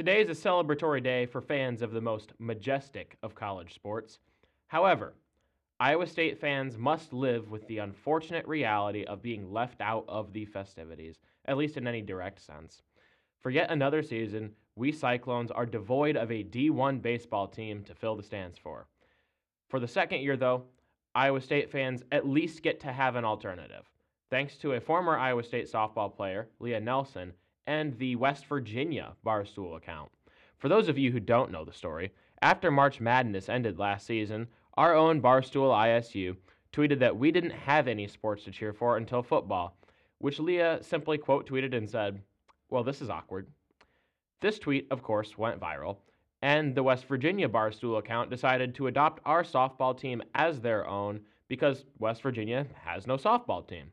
[0.00, 4.18] Today is a celebratory day for fans of the most majestic of college sports.
[4.68, 5.12] However,
[5.78, 10.46] Iowa State fans must live with the unfortunate reality of being left out of the
[10.46, 12.80] festivities, at least in any direct sense.
[13.42, 18.16] For yet another season, we Cyclones are devoid of a D1 baseball team to fill
[18.16, 18.86] the stands for.
[19.68, 20.62] For the second year, though,
[21.14, 23.84] Iowa State fans at least get to have an alternative.
[24.30, 27.34] Thanks to a former Iowa State softball player, Lea Nelson,
[27.66, 30.10] and the West Virginia Barstool account.
[30.58, 32.12] For those of you who don't know the story,
[32.42, 36.36] after March Madness ended last season, our own Barstool ISU
[36.72, 39.76] tweeted that we didn't have any sports to cheer for until football,
[40.18, 42.20] which Lea simply quote tweeted and said,
[42.68, 43.46] Well, this is awkward.
[44.40, 45.98] This tweet, of course, went viral,
[46.42, 51.20] and the West Virginia Barstool account decided to adopt our softball team as their own
[51.48, 53.92] because West Virginia has no softball team.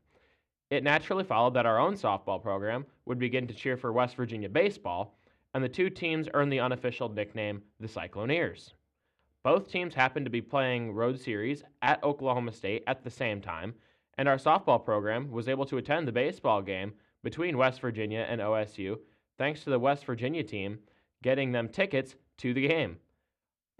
[0.70, 4.48] It naturally followed that our own softball program would begin to cheer for West Virginia
[4.48, 5.18] baseball,
[5.54, 8.72] and the two teams earned the unofficial nickname the Cycloneers.
[9.42, 13.74] Both teams happened to be playing road series at Oklahoma State at the same time,
[14.18, 18.40] and our softball program was able to attend the baseball game between West Virginia and
[18.40, 18.98] OSU
[19.38, 20.78] thanks to the West Virginia team
[21.22, 22.98] getting them tickets to the game.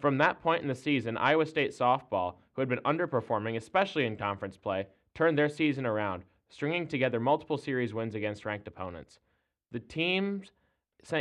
[0.00, 4.16] From that point in the season, Iowa State softball, who had been underperforming, especially in
[4.16, 9.18] conference play, turned their season around, stringing together multiple series wins against ranked opponents.
[9.70, 10.52] The teams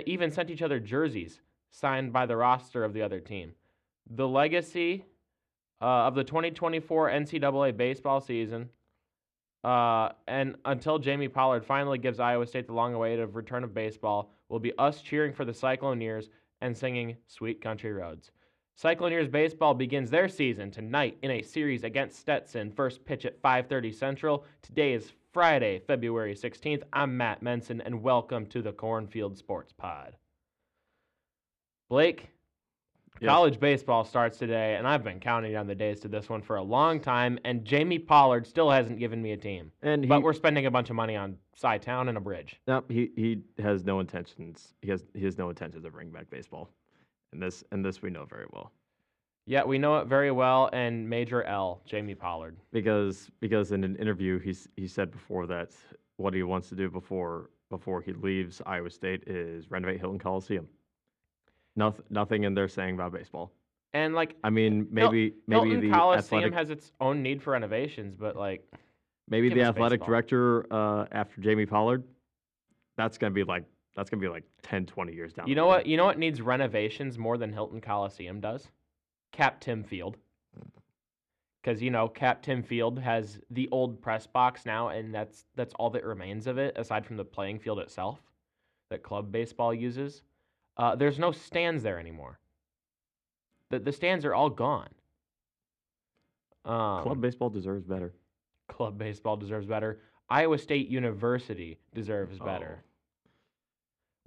[0.06, 3.54] even sent each other jerseys signed by the roster of the other team.
[4.10, 5.06] The legacy
[5.82, 8.70] uh, of the 2024 NCAA baseball season,
[9.64, 14.32] uh, and until Jamie Pollard finally gives Iowa State the long awaited return of baseball,
[14.50, 16.30] will be us cheering for the Cycloneers
[16.62, 18.32] and singing Sweet Country Roads.
[18.82, 22.72] Cycloneers baseball begins their season tonight in a series against Stetson.
[22.72, 24.46] First pitch at 5:30 Central.
[24.62, 26.84] Today is Friday, February 16th.
[26.94, 30.16] I'm Matt Mensen and welcome to the Cornfield Sports Pod.
[31.90, 32.30] Blake,
[33.20, 33.30] Yes.
[33.30, 36.58] college baseball starts today and I've been counting down the days to this one for
[36.58, 39.72] a long time and Jamie Pollard still hasn't given me a team.
[39.82, 42.62] And he, But we're spending a bunch of money on Cy Town and a bridge.
[42.68, 44.76] no, he he has no intentions.
[44.84, 46.70] He has he has no intentions of bringing back baseball,
[47.34, 48.72] and this and this we know very well
[49.46, 52.58] Yeah, we know it very well and Major L, Jamie Pollard.
[52.72, 55.72] because because in an interview he's he said before that
[56.18, 60.68] what he wants to do before before he leaves Iowa State is renovate Hilton Coliseum.
[61.76, 63.52] Nothing nothing in there saying about baseball.
[63.94, 67.52] And like I mean maybe maybe Hilton the Coliseum athletic has its own need for
[67.52, 68.64] renovations, but like
[69.30, 70.08] maybe the athletic baseball.
[70.14, 72.04] director uh, after Jamie Pollard.
[72.98, 73.64] That's gonna be like
[73.98, 75.48] that's gonna be like 10, 20 years down.
[75.48, 75.70] you the know road.
[75.78, 78.70] what you know what needs renovations more than Hilton Coliseum does?
[79.34, 80.16] Cap Timm Field.
[81.62, 85.74] Because you know Cap Timm Field has the old press box now, and that's that's
[85.74, 88.22] all that remains of it, aside from the playing field itself
[88.90, 90.22] that club baseball uses.
[90.78, 92.40] Uh, there's no stands there anymore.
[93.72, 94.88] The the stands are all gone.
[96.64, 98.14] Um, Club baseball deserves better.
[98.70, 100.00] club baseball deserves better.
[100.30, 102.84] Iowa State University deserves better.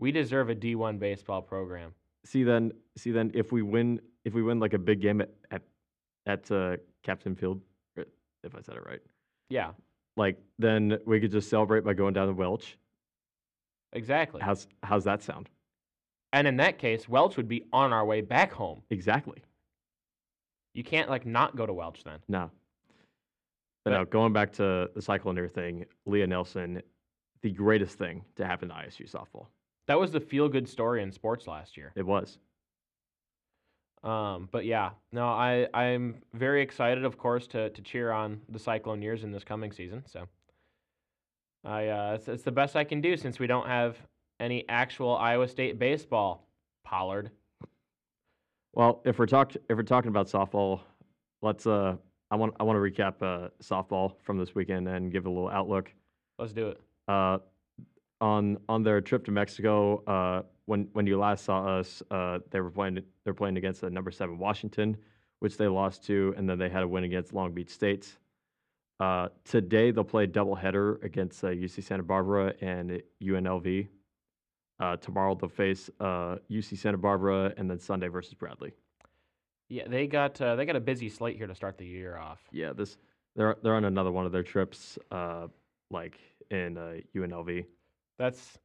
[0.01, 1.95] We deserve a D1 baseball program.
[2.25, 5.31] see then see then if we win if we win like a big game at
[5.51, 5.63] at,
[6.27, 7.61] at uh, Cap Timm Field,
[7.97, 9.01] if I said it right,
[9.51, 9.73] Yeah,
[10.17, 12.79] like then we could just celebrate by going down to Welch.
[13.93, 14.41] exactly.
[14.43, 15.49] How's how's that sound?
[16.33, 18.83] And in that case, Welch would be on our way back home.
[18.91, 19.43] Exactly.
[20.75, 22.21] You can't like not go to Welch then.
[22.29, 22.51] No.
[23.85, 26.83] But But- now going back to the Cycloneer thing, Lea Nelson,
[27.43, 29.47] the greatest thing to happen to ISU softball.
[29.91, 31.91] That was the feel good story in sports last year.
[31.97, 32.39] It was.
[34.05, 38.61] Um, but yeah, no, I I'm very excited, of course, to to cheer on the
[38.61, 40.05] Cycloneers in this coming season.
[40.07, 40.29] So,
[41.65, 43.97] I uh, it's, it's the best I can do since we don't have
[44.39, 46.47] any actual Iowa State baseball.
[46.85, 47.33] Pollard.
[48.73, 50.83] Well, if we're talk if we're talking about softball,
[51.43, 51.97] let's uh
[52.31, 55.49] I want I want to recap uh, softball from this weekend and give a little
[55.49, 55.93] outlook.
[56.39, 56.81] Let's do it.
[57.09, 57.39] uh,
[58.21, 60.03] on on their trip to Mexico.
[60.05, 63.91] Uh, when when you last saw us, uh, they were playing they're playing against the
[63.91, 64.97] number seven Washington,
[65.41, 68.17] which they lost to, and then they had a win against Long Beach State.
[69.01, 73.89] Uh, today they'll play a doubleheader against uh, UC Santa Barbara and UNLV.
[74.79, 78.73] Uh, tomorrow they'll face uh, UC Santa Barbara, and then Sunday versus Bradley.
[79.69, 82.41] Yeah, they got uh, they got a busy slate here to start the year off.
[82.51, 82.99] Yeah, this
[83.37, 85.47] they're they're on another one of their trips, uh,
[85.91, 86.19] like
[86.51, 87.65] in uh, UNLV.
[88.21, 88.59] That's,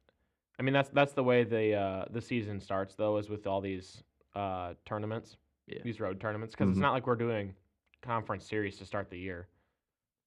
[0.58, 3.62] I mean, that's that's the way the uh, the season starts though, is with all
[3.62, 4.02] these
[4.34, 5.78] uh, tournaments, Yeah.
[5.82, 6.82] these road tournaments, because it's Mhm.
[6.82, 7.54] not like we're doing
[8.02, 9.48] conference series to start the year.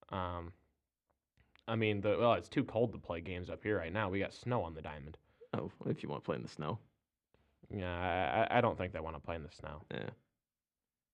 [0.10, 0.52] Um,
[1.68, 4.10] I mean, the well, it's too cold to play games up here right now.
[4.10, 5.20] We got snow on the diamond.
[5.54, 6.80] Oh, if you want to play in the snow.
[7.70, 9.84] Yeah, I, I don't think they want to play in the snow.
[9.92, 10.10] Yeah.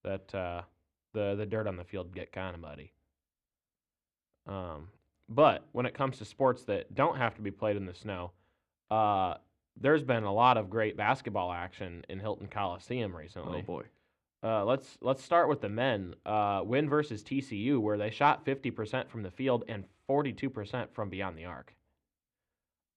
[0.03, 0.61] That uh,
[1.11, 2.93] the the dirt on the field get kind of muddy.
[4.47, 4.89] Um,
[5.29, 8.31] but when it comes to sports that don't have to be played in the snow,
[8.91, 9.35] uh,
[9.79, 13.59] there's been a lot of great basketball action in Hilton Coliseum recently.
[13.59, 13.83] Oh boy.
[14.43, 16.13] Uh, let's let's start with the men.
[16.25, 21.35] Uh, win versus TCU, where they shot 50% from the field and 42% from beyond
[21.35, 21.73] the arc.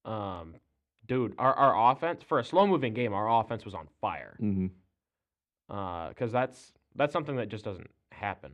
[0.04, 0.56] Um,
[1.06, 4.36] dude, our our offense for a slow moving game, our offense was on fire.
[4.40, 4.66] Mm-hmm.
[5.68, 8.52] Because that's that's something that just doesn't happen.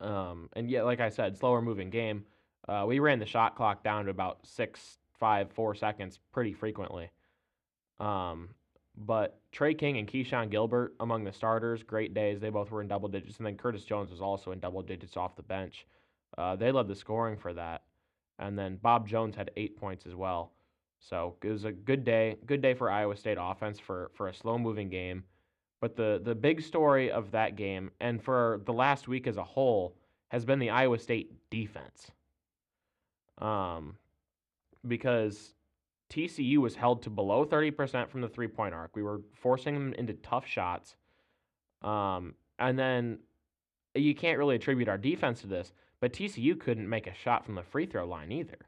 [0.00, 2.24] Um, and yet, like I said, slower moving game.
[2.68, 7.10] Uh, we ran the shot clock down to about six, five, four seconds pretty frequently.
[7.98, 8.50] Um,
[8.96, 12.40] but Tre King and Keshon Gilbert among the starters, great days.
[12.40, 15.16] They both were in double digits, and then Curtis Jones was also in double digits
[15.16, 15.86] off the bench.
[16.36, 17.84] Uh, they led the scoring for that,
[18.38, 20.52] and then Bob Jones had eight points as well.
[21.00, 24.34] So it was a good day, good day for Iowa State offense for for a
[24.34, 25.24] slow moving game.
[25.80, 29.44] But the the big story of that game and for the last week as a
[29.44, 29.96] whole
[30.28, 32.10] has been the Iowa State defense.
[33.38, 33.96] Um,
[34.86, 35.54] because
[36.10, 38.94] TCU was held to below 30% from the three point arc.
[38.94, 40.96] We were forcing them into tough shots.
[41.82, 43.18] Um, and then
[43.94, 47.54] you can't really attribute our defense to this, but TCU couldn't make a shot from
[47.54, 48.58] the free throw line either.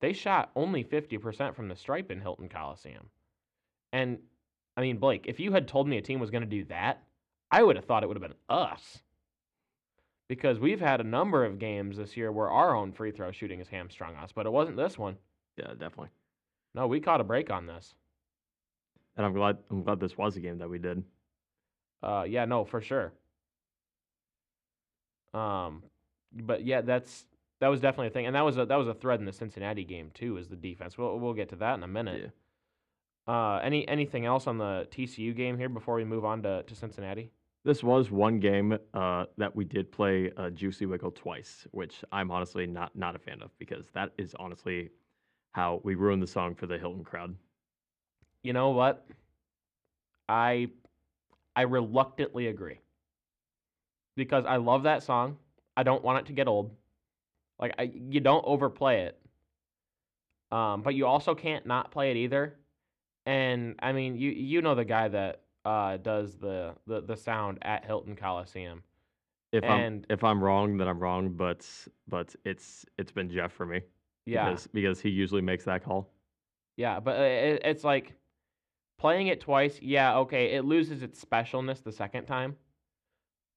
[0.00, 3.10] They shot only 50% from the stripe in Hilton Coliseum.
[3.92, 4.18] And
[4.76, 7.02] I mean, Blake, if you had told me a team was going to do that,
[7.50, 8.98] I would have thought it would have been us.
[10.28, 13.58] Because we've had a number of games this year where our own free throw shooting
[13.58, 15.16] has hamstrung us, but it wasn't this one.
[15.56, 16.10] Yeah, definitely.
[16.74, 17.94] No, we caught a break on this.
[19.16, 21.02] And I'm glad I'm glad this was a game that we did.
[22.02, 23.12] Uh, yeah, no, for sure.
[25.32, 25.82] Um,
[26.32, 27.24] but yeah, that's
[27.60, 29.32] that was definitely a thing, and that was a that was a thread in the
[29.32, 30.36] Cincinnati game too.
[30.36, 30.98] Is the defense?
[30.98, 32.32] We'll we'll get to that in a minute.
[33.26, 36.74] Uh, any anything else on the TCU game here before we move on to, to
[36.74, 37.30] Cincinnati?
[37.66, 42.30] This was one game uh, that we did play uh, Juicy Wiggle twice, which I'm
[42.30, 44.90] honestly not not a fan of because that is honestly
[45.50, 47.34] how we ruined the song for the Hilton crowd.
[48.44, 49.04] You know what?
[50.28, 50.68] I
[51.56, 52.78] I reluctantly agree
[54.14, 55.36] because I love that song.
[55.76, 56.70] I don't want it to get old.
[57.58, 59.18] Like I, you don't overplay it,
[60.52, 62.60] um, but you also can't not play it either.
[63.24, 67.58] And I mean, you you know the guy that uh, does the, the the sound
[67.62, 68.82] at Hilton Coliseum.
[69.52, 71.30] If I'm And- if I'm wrong, then I'm wrong.
[71.34, 71.66] But
[72.08, 73.80] but it's it's been Jeff for me.
[74.26, 76.10] Yeah, Because, because he usually makes that call.
[76.76, 78.14] yeah, but uh, it, it's like
[78.98, 79.78] playing it twice.
[79.80, 82.56] Yeah, okay, it loses its specialness the second time.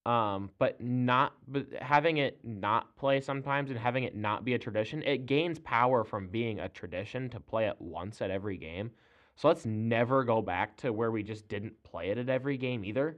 [0.06, 4.60] Um, but not but having it not play sometimes and having it not be a
[4.60, 8.92] tradition, it gains power from being a tradition to play it once at every game.
[9.40, 12.84] So let's never go back to where we just didn't play it at every game
[12.84, 13.16] either.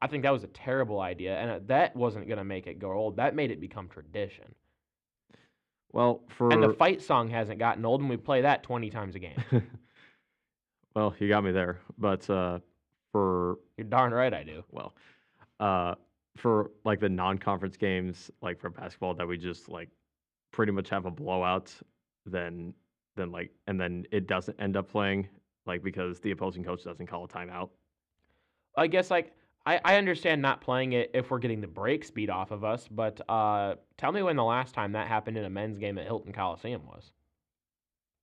[0.00, 2.90] I think that was a terrible idea, and uh, that wasn't gonna make it go
[2.90, 3.16] old.
[3.16, 4.54] That made it become tradition.
[5.92, 9.14] Well, for And the fight song hasn't gotten old, and we play that twenty times
[9.14, 9.36] a game.
[10.94, 11.80] well, you got me there.
[11.98, 12.60] But uh,
[13.12, 14.64] for You're darn right I do.
[14.70, 14.94] well,
[15.60, 15.96] uh,
[16.38, 19.90] for like the non-conference games, like for basketball, that we just like
[20.50, 21.74] pretty much have a blowout,
[22.24, 22.72] then
[23.16, 25.28] then like and then it doesn't end up playing
[25.68, 27.70] like because the opposing coach doesn't call a timeout.
[28.76, 29.32] I guess like
[29.66, 32.88] I, I understand not playing it if we're getting the break speed off of us,
[32.90, 36.06] but uh, tell me when the last time that happened in a men's game at
[36.06, 37.12] Hilton Coliseum was.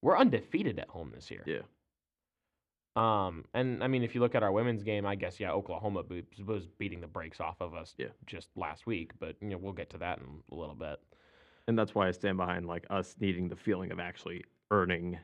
[0.01, 1.43] We're undefeated at home this year.
[1.45, 1.61] Yeah.
[2.95, 6.03] Um, and I mean, if you look at our women's game, I guess yeah, Oklahoma
[6.45, 8.07] was beating the brakes off of us Yeah.
[8.25, 10.99] just last week, but you know we'll get to that in a little bit.
[11.67, 15.17] And that's why I stand behind like us needing the feeling of actually earning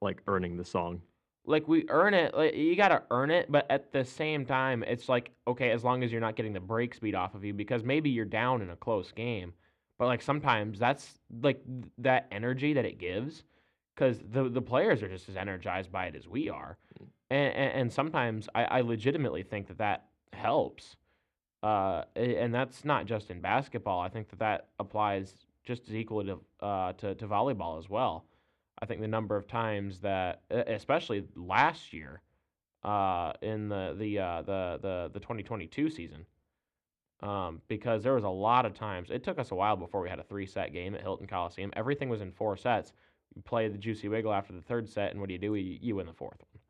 [0.00, 1.02] like earning the song.
[1.46, 4.82] like we earn it like, you got to earn it but at the same time
[4.84, 7.54] it's like okay as long as you're not getting the break speed off of you
[7.54, 9.52] because maybe you're down in a close game
[9.98, 13.44] but like sometimes that's like th- that energy that it gives
[13.94, 16.76] because the the players are just as energized by it as we are.
[17.30, 20.96] And and, and sometimes I, I legitimately think that that helps
[21.62, 26.26] uh and that's not just in basketball i think that that applies just as equally
[26.26, 28.24] to uh to, to volleyball as well
[28.80, 32.22] I think the number of times that, especially last year,
[32.84, 36.24] uh, in the the uh, the the the 2022 season,
[37.22, 39.10] um, because there was a lot of times.
[39.10, 41.72] It took us a while before we had a three set game at Hilton Coliseum.
[41.74, 42.92] Everything was in four sets.
[43.34, 45.54] You play the Juicy Wiggle after the third set, and what do you do?
[45.54, 46.60] You, you win the fourth one,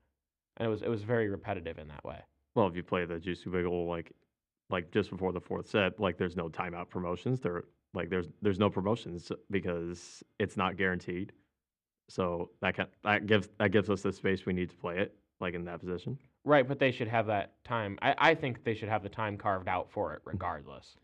[0.57, 2.19] and it was it was very repetitive in that way.
[2.55, 4.13] Well, if you play the Juicy Wiggle like
[4.71, 7.41] like just before the fourth set, like there's no timeout promotions.
[7.41, 11.33] There like there's there's no promotions because it's not guaranteed.
[12.09, 15.15] So that can, that gives that gives us the space we need to play it.
[15.41, 16.19] like in that position.
[16.45, 17.99] Right, but they should have that time.
[18.01, 20.97] I, I think they should have the time carved out for it, regardless.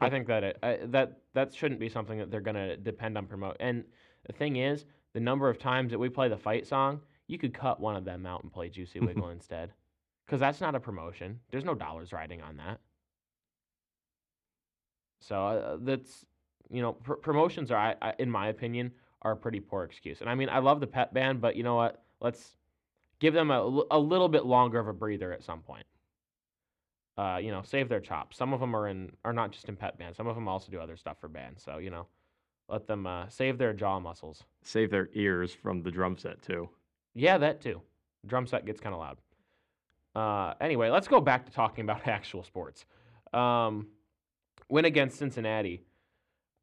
[0.00, 3.26] I think that it I, that that shouldn't be something that they're gonna depend on
[3.26, 3.56] promote.
[3.60, 3.84] And
[4.26, 7.54] the thing is, the number of times that we play the fight song, you could
[7.54, 9.72] cut one of them out and play Juicy Wiggle instead,
[10.26, 11.38] because that's not a promotion.
[11.50, 12.80] There's no dollars riding on that.
[15.20, 16.24] So uh, that's
[16.70, 20.20] you know pr- promotions are, I, I, in my opinion, are a pretty poor excuse.
[20.20, 22.02] And I mean, I love the pep band, but you know what?
[22.20, 22.56] Let's
[23.18, 25.84] give them a, a little bit longer of a breather at some point.
[27.16, 28.36] Uh, you know, save their chops.
[28.36, 30.16] Some of them are in are not just in pep bands.
[30.16, 31.62] Some of them also do other stuff for bands.
[31.62, 32.06] So you know,
[32.68, 34.44] let them uh, save their jaw muscles.
[34.62, 36.70] Save their ears from the drum set too.
[37.14, 37.82] Yeah, that too.
[38.26, 39.18] Drum set gets kind of loud.
[40.14, 42.86] Uh, anyway, let's go back to talking about actual sports.
[43.32, 43.88] Um,
[44.68, 45.82] win against Cincinnati.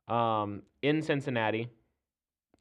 [0.07, 1.69] Um, in Cincinnati,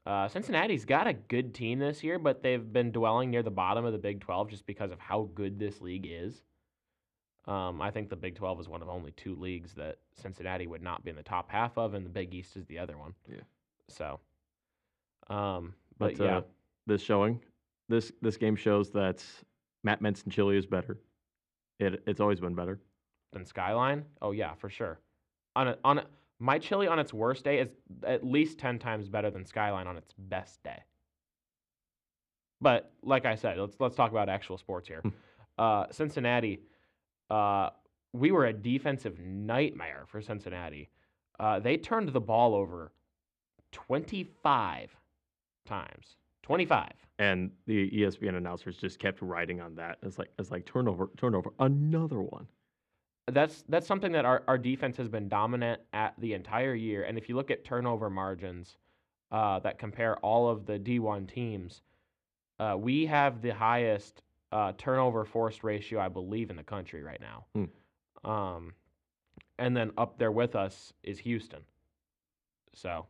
[0.07, 3.85] uh, Cincinnati's got a good team this year, but they've been dwelling near the bottom
[3.85, 6.43] of the Big 12 just because of how good this league is.
[7.47, 10.83] Um, I think the Big 12 is one of only two leagues that Cincinnati would
[10.83, 13.15] not be in the top half of, and the Big East is the other one.
[13.29, 13.41] Yeah.
[13.89, 14.21] So,
[15.29, 16.37] um, but, But, yeah.
[16.39, 16.43] uh,
[16.87, 17.41] this showing,
[17.89, 19.25] this this game shows that
[19.85, 20.99] Matt Mensen chili is better.
[21.79, 22.81] It it's always been better.
[23.33, 24.05] than Skyline?
[24.23, 24.99] Oh yeah, for sure.
[25.55, 26.07] On a, on a,
[26.38, 27.69] my chili on its worst day is
[28.07, 30.83] at least ten times better than Skyline on its best day.
[32.61, 35.02] But like I said, let's let's talk about actual sports here.
[35.59, 36.61] uh, Cincinnati,
[37.31, 37.71] uh,
[38.12, 40.90] we were a defensive nightmare for Cincinnati.
[41.38, 42.93] Uh, they turned the ball over
[43.73, 44.95] twenty five
[45.66, 46.16] times.
[46.43, 46.93] Twenty five.
[47.19, 49.99] And the ESPN announcers just kept riding on that.
[50.02, 52.47] It's like it's like turnover, turnover, another one.
[53.28, 57.02] That's that's something that our, our defense has been dominant at the entire year.
[57.04, 58.76] And if you look at turnover margins
[59.33, 61.83] uh, that compare all of the D1 teams,
[62.61, 67.21] uh, we have the highest uh, turnover forced ratio, I believe, in the country right
[67.21, 67.47] now.
[68.25, 68.75] Um,
[69.59, 71.61] and then up there with us is Houston.
[72.75, 73.06] So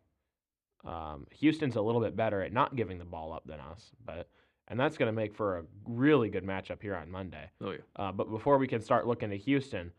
[0.85, 4.28] um, Houston's a little bit better at not giving the ball up than us, but
[4.68, 7.50] and that's going to make for a really good matchup here on Monday.
[7.61, 7.78] Oh yeah.
[7.96, 9.92] Uh, but before we can start looking at Houston,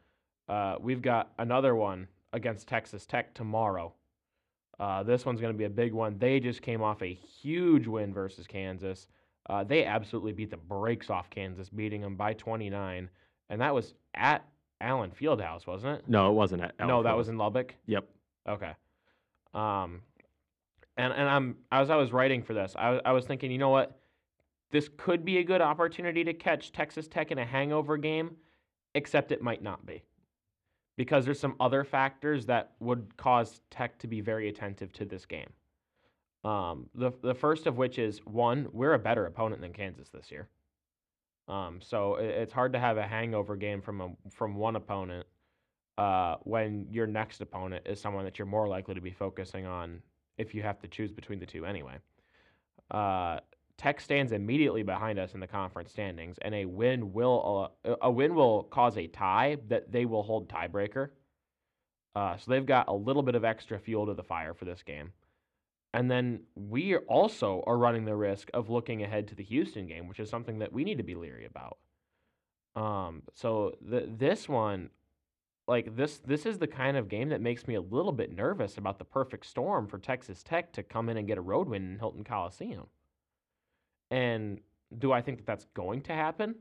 [0.48, 3.94] uh, we've got another one against Texas Tech tomorrow.
[4.80, 6.18] Uh, this one's going to be a big one.
[6.20, 9.08] They just came off a huge win versus Kansas.
[9.50, 13.10] Uh, they absolutely beat the brakes off Kansas, beating them by 29,
[13.50, 14.46] and that was at
[14.82, 16.04] Allen Fieldhouse, wasn't it?
[16.08, 16.76] No, it wasn't at.
[16.80, 17.74] no, that was in Lubbock.
[17.88, 18.08] Yep.
[18.48, 18.74] Okay.
[19.54, 20.02] Um,
[20.98, 23.70] and and I'm as I was writing for this, I, I was thinking, you know
[23.70, 23.98] what,
[24.72, 28.36] this could be a good opportunity to catch Texas Tech in a hangover game,
[28.96, 30.04] except it might not be,
[30.98, 35.26] because there's some other factors that would cause Tech to be very attentive to this
[35.26, 35.50] game.
[36.44, 40.32] Um, the the first of which is one, we're a better opponent than Kansas this
[40.32, 40.50] year.
[41.48, 45.26] Um, so it, it's hard to have a hangover game from a from one opponent
[45.98, 50.02] uh, when your next opponent is someone that you're more likely to be focusing on
[50.38, 51.98] if you have to choose between the two anyway.
[52.92, 53.40] Uh,
[53.78, 58.10] Tech stands immediately behind us in the conference standings, and a win will uh, a
[58.10, 61.10] win will cause a tie that they will hold tiebreaker.
[62.16, 64.82] Uh, so they've got a little bit of extra fuel to the fire for this
[64.82, 65.12] game.
[65.94, 70.08] And then we also are running the risk of looking ahead to the Houston game,
[70.08, 71.78] which is something that we need to be leery about.
[72.76, 74.90] Um, so the, this one,
[75.68, 78.78] like this, this is the kind of game that makes me a little bit nervous
[78.78, 81.92] about the perfect storm for Texas Tech to come in and get a road win
[81.92, 82.88] in Hilton Coliseum.
[84.12, 84.60] And
[84.98, 86.56] do I think that that's going to happen?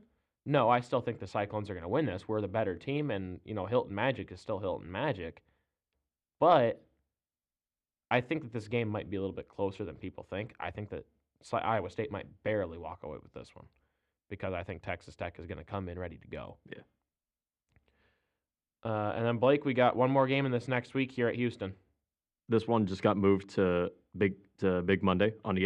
[0.45, 2.27] No, I still think the Cyclones are going to win this.
[2.27, 5.41] We're the better team, and you know Hilton Magic is still Hilton Magic.
[6.39, 6.81] But
[8.09, 10.53] I think that this game might be a little bit closer than people think.
[10.59, 11.05] I think that
[11.51, 13.65] Iowa State might barely walk away with this one
[14.29, 16.57] because I think Texas Tech is going to come in ready to go.
[16.69, 16.81] Yeah.
[18.83, 21.35] Uh, and then Blake, we got one more game in this next week here at
[21.35, 21.73] Houston.
[22.47, 25.65] This one just got moved to big to Big Monday on E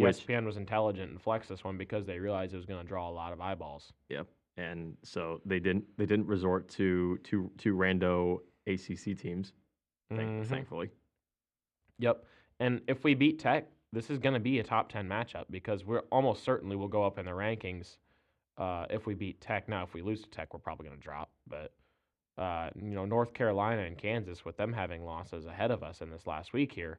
[0.00, 0.38] ESPN.
[0.38, 3.08] Which- was intelligent and flexed this one because they realized it was going to draw
[3.08, 3.92] a lot of eyeballs.
[4.08, 4.28] Yep.
[4.56, 9.52] And so they didn't they didn't resort to to to rando ACC teams,
[10.10, 10.46] thank, Mhm.
[10.46, 10.90] thankfully.
[11.98, 12.24] Yep.
[12.60, 15.84] And if we beat Tech, this is going to be a top 10 matchup because
[15.84, 17.96] we're almost certainly will go up in the rankings
[18.58, 19.68] uh, if we beat Tech.
[19.68, 21.30] Now, if we lose to Tech, we're probably going to drop.
[21.46, 21.72] But,
[22.38, 26.08] uh, you know, North Carolina and Kansas, with them having losses ahead of us in
[26.10, 26.98] this last week here,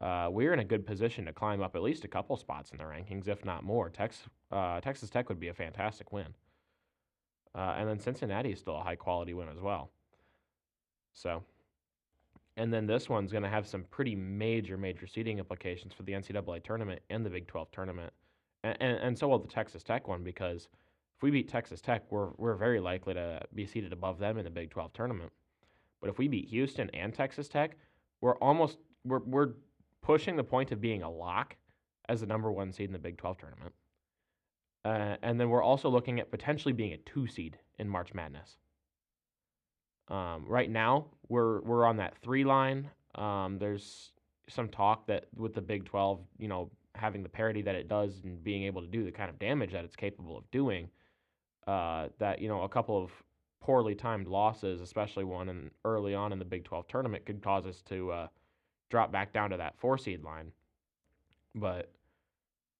[0.00, 2.78] uh, we're in a good position to climb up at least a couple spots in
[2.78, 3.90] the rankings, if not more.
[3.90, 6.34] Tex, uh, Texas Tech would be a fantastic win.
[7.54, 9.90] Uh, and then Cincinnati is still a high quality win as well.
[11.14, 11.42] So,
[12.56, 16.12] and then this one's going to have some pretty major, major seeding implications for the
[16.12, 18.12] NCAA tournament and the Big 12 tournament.
[18.62, 20.68] and, and, and so will the Texas Tech one because
[21.16, 24.44] if we beat Texas Tech, we're we're very likely to be seated above them in
[24.44, 25.32] the Big 12 tournament.
[26.00, 27.76] But if we beat Houston and Texas Tech,
[28.20, 29.48] we're almost we're we're
[30.02, 31.56] pushing the point of being a lock
[32.08, 33.74] as the number one seed in the Big 12 tournament.
[34.84, 38.56] Uh, and then we're also looking at potentially being a two seed in March Madness.
[40.08, 42.90] Um, right now, we're we're on that three line.
[43.14, 44.12] Um, there's
[44.48, 48.20] some talk that with the Big 12, you know, having the parity that it does
[48.24, 50.88] and being able to do the kind of damage that it's capable of doing,
[51.66, 53.10] uh, that you know a couple of
[53.60, 57.66] poorly timed losses, especially one in early on in the Big 12 tournament, could cause
[57.66, 58.26] us to uh,
[58.88, 60.52] drop back down to that four seed line.
[61.54, 61.90] But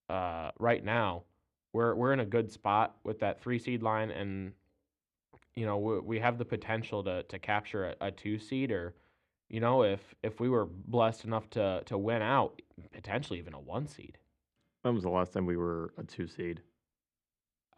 [0.09, 1.25] uh, right now,
[1.73, 4.53] we're we're in a good spot with that three seed line, and
[5.55, 8.95] you know we, we have the potential to to capture a, a two seed, or
[9.49, 12.61] you know if if we were blessed enough to to win out,
[12.93, 14.19] potentially even a one seed.
[14.83, 16.62] When was the last time we were a two seed?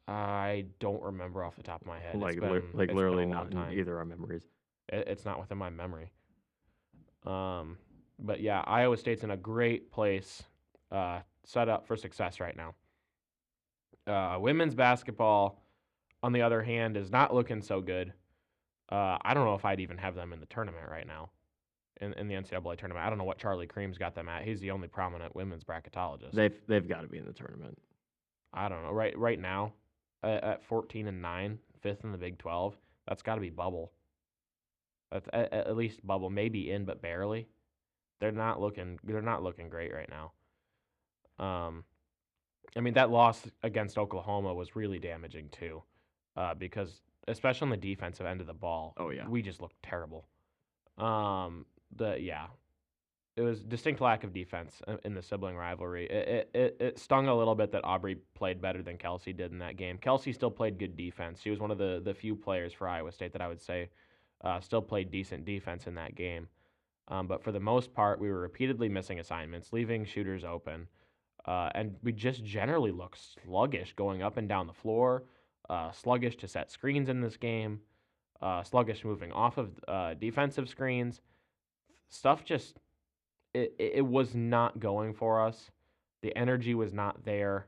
[0.07, 2.15] I don't remember off the top of my head.
[2.15, 3.79] It's Like, li- been- like been a literally long not in time.
[3.79, 4.43] either our memories.
[4.89, 6.11] It, it's not within my memory.
[7.25, 7.79] Um,
[8.21, 10.43] but yeah, Iowa State's in a great place,
[10.91, 12.75] uh, set up for success right now.
[14.07, 15.63] Uh, women's basketball,
[16.23, 18.13] on the other hand, is not looking so good.
[18.91, 21.31] Uh, I don't know if I'd even have them in the tournament right now,
[22.01, 23.07] in, in the NCAA tournament.
[23.07, 24.43] I don't know what Charlie Creme's got them at.
[24.43, 26.33] He's the only prominent women's bracketologist.
[26.33, 27.79] They've they've got to be in the tournament.
[28.53, 28.91] I don't know.
[28.91, 29.75] Right, right now,
[30.23, 33.93] at, at 14 and nine, fifth in the Big 12, that's got to be bubble.
[35.13, 37.49] That's at, at least bubble, maybe in, but barely.
[38.21, 38.99] They're not looking.
[39.05, 40.33] They're not looking great right now.
[41.45, 41.85] Um,
[42.77, 45.83] I mean that loss against Oklahoma was really damaging too,
[46.37, 49.27] uh, because especially on the defensive end of the ball, Oh yeah.
[49.27, 50.27] we just looked terrible.
[50.99, 51.65] Um,
[51.97, 52.47] the yeah,
[53.37, 56.07] it was distinct lack of defense in the sibling rivalry.
[56.07, 59.51] It, it, it, it stung a little bit that Aubrey played better than Kelsey did
[59.51, 59.97] in that game.
[59.99, 61.41] Kelsey still played good defense.
[61.41, 63.89] She was one of the the few players for Iowa State that I would say
[64.43, 66.49] uh, still played decent defense in that game.
[67.11, 70.87] Um, but for the most part, we were repeatedly missing assignments, leaving shooters open,
[71.45, 75.25] uh, and we just generally looked sluggish going up and down the floor.
[75.69, 77.81] Uh, sluggish to set screens in this game.
[78.41, 81.21] Uh, sluggish moving off of uh, defensive screens.
[82.09, 82.79] Stuff just
[83.55, 85.71] it, it was not going for us.
[86.23, 87.67] The energy was not there.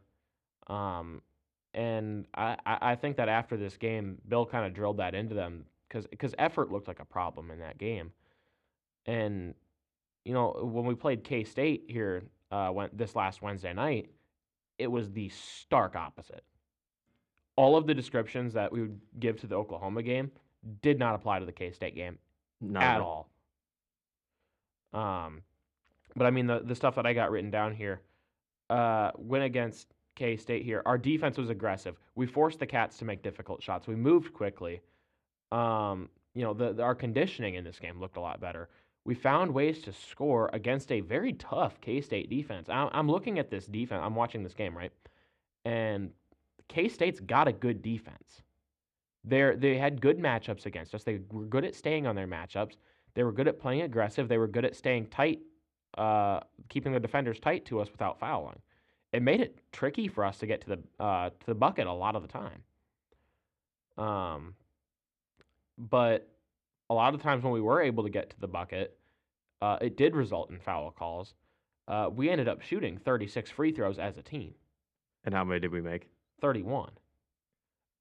[0.69, 1.21] Um,
[1.75, 5.35] and I, I I think that after this game, Bill kind of drilled that into
[5.35, 8.13] them because because effort looked like a problem in that game.
[9.07, 9.55] And,
[10.25, 14.11] you know, when we played K State here uh, when, this last Wednesday night,
[14.79, 16.45] it was the stark opposite.
[17.57, 20.31] All of the descriptions that we would give to the Oklahoma game
[20.81, 22.19] did not apply to the K State game
[22.61, 23.29] Not at all.
[24.93, 25.43] Um,
[26.15, 28.03] but I mean the the stuff that I got written down here,
[28.71, 30.83] uh, went against K State here.
[30.87, 31.97] Our defense was aggressive.
[32.15, 33.87] We forced the Cats to make difficult shots.
[33.87, 34.81] We moved quickly.
[35.51, 38.69] Um, you know, the, the our conditioning in this game looked a lot better.
[39.05, 42.69] We found ways to score against a very tough K State defense.
[42.69, 44.01] I'm, looking at this defense.
[44.05, 44.93] I'm watching this game right,
[45.65, 46.11] and
[46.69, 48.43] K State's got a good defense.
[49.25, 51.03] They they had good matchups against us.
[51.03, 52.77] They were good at staying on their matchups.
[53.15, 54.29] They were good at playing aggressive.
[54.29, 55.41] They were good at staying tight,
[55.99, 58.59] uh, keeping the defenders tight to us without fouling.
[59.13, 61.93] It made it tricky for us to get to the uh, to the bucket a
[61.93, 62.63] lot of the time.
[63.99, 64.55] Um,
[65.77, 66.32] but
[66.91, 68.99] a lot of times when we were able to get to the bucket,
[69.61, 71.35] uh, it did result in foul calls.
[71.89, 74.55] Uh, we ended up shooting 36 free throws as a team.
[75.25, 76.09] And how many did we make?
[76.41, 76.91] 31.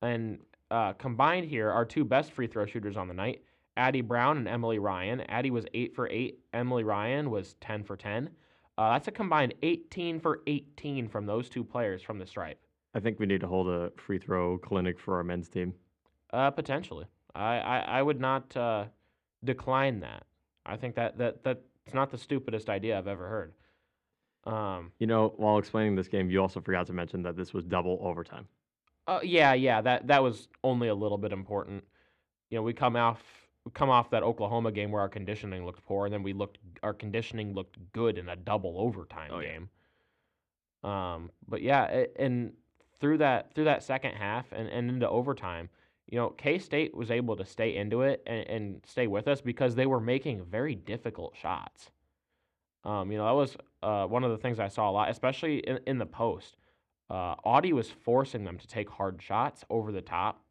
[0.01, 0.39] And
[0.71, 3.43] uh, combined here, our two best free throw shooters on the night,
[3.77, 5.21] Addy Brown and Emily Ryan.
[5.21, 6.39] Addy was 8 for 8.
[6.53, 8.29] Emily Ryan was 10 for 10.
[8.77, 12.59] Uh, that's a combined 18 for 18 from those two players from the stripe.
[12.93, 15.73] I think we need to hold a free throw clinic for our men's team.
[16.33, 17.05] Uh, potentially.
[17.35, 18.85] I, I, I would not uh,
[19.43, 20.23] decline that.
[20.65, 21.61] I think that, that that's
[21.93, 23.53] not the stupidest idea I've ever heard.
[24.53, 27.65] Um, You know, while explaining this game, you also forgot to mention that this was
[27.65, 28.47] double overtime.
[29.07, 31.83] Uh, yeah, yeah, that that was only a little bit important.
[32.49, 33.23] You know, we come off
[33.65, 36.59] we come off that Oklahoma game where our conditioning looked poor, and then we looked
[36.83, 39.49] our conditioning looked good in a double overtime Oh, yeah.
[39.53, 39.69] game.
[40.83, 42.53] Um, but yeah, it, and
[42.99, 45.69] through that through that second half and, and into overtime,
[46.11, 49.41] you know, K State was able to stay into it and, and stay with us
[49.41, 51.89] because they were making very difficult shots.
[52.83, 55.59] Um, you know, that was uh, one of the things I saw a lot, especially
[55.59, 56.57] in, in the post.
[57.09, 60.43] Uh, Addy was forcing them to take hard shots over the top,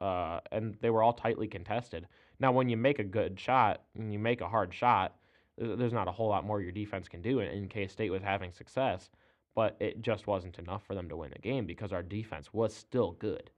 [0.00, 2.06] uh, and they were all tightly contested.
[2.40, 5.16] Now, when you make a good shot and you make a hard shot,
[5.56, 8.22] there's not a whole lot more your defense can do, and, and K State was
[8.22, 9.10] having success.
[9.58, 12.72] but it just wasn't enough for them to win the game because our defense was
[12.72, 13.50] still good.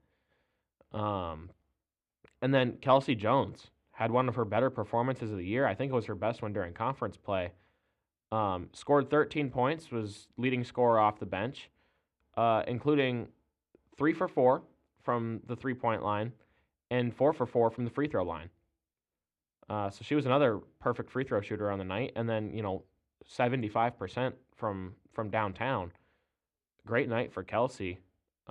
[0.93, 1.49] Um,
[2.41, 5.65] and then Kelsey Joens had one of her better performances of the year.
[5.67, 7.51] I think it was her best one during conference play.
[8.31, 11.69] Um, scored 13 points, was leading scorer off the bench,
[12.37, 13.27] uh, including
[13.97, 14.63] three for four
[15.03, 16.31] from the three point line
[16.89, 18.49] and four for four from the free throw line.
[19.69, 22.61] Uh, so she was another perfect free throw shooter on the night, and then you
[22.61, 22.83] know,
[23.29, 25.91] 75% from from downtown.
[26.85, 27.99] Great night for Kelsey.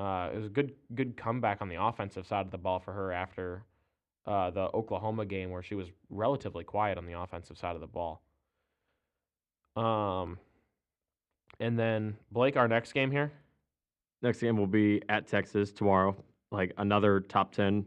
[0.00, 2.92] Uh, it was a good good comeback on the offensive side of the ball for
[2.92, 3.64] her after
[4.26, 7.86] uh, the Oklahoma game where she was relatively quiet on the offensive side of the
[7.86, 8.22] ball.
[9.76, 10.38] Um,
[11.58, 13.30] and then Blake, our next game here.
[14.22, 16.16] Next game will be at Texas tomorrow.
[16.50, 17.84] Like another top ten,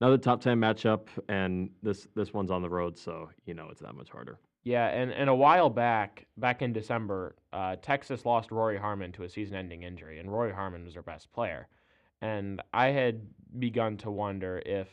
[0.00, 3.82] another top ten matchup, and this this one's on the road, so you know it's
[3.82, 4.38] that much harder.
[4.62, 9.22] Yeah, and, and a while back, back in December, uh, Texas lost Rori Harmon to
[9.22, 11.66] a season-ending injury, and Rori Harmon was their best player.
[12.20, 13.22] And I had
[13.58, 14.88] begun to wonder if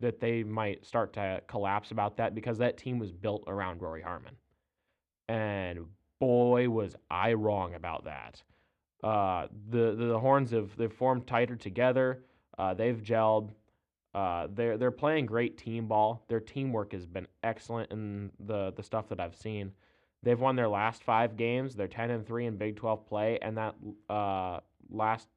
[0.00, 4.02] that they might start to collapse about that because that team was built around Rori
[4.02, 4.34] Harmon.
[5.28, 5.86] And
[6.18, 8.42] boy, was I wrong about that.
[9.02, 12.24] Uh, the, the Horns have they've formed tighter together.
[12.58, 13.50] Uh, they've gelled.
[14.16, 16.24] Uh, they're they're playing great team ball.
[16.28, 19.72] Their teamwork has been excellent in the the stuff that I've seen.
[20.22, 21.74] They've won their last five games.
[21.74, 23.74] They're ten and three in Big Twelve play, and that
[24.08, 25.28] uh, last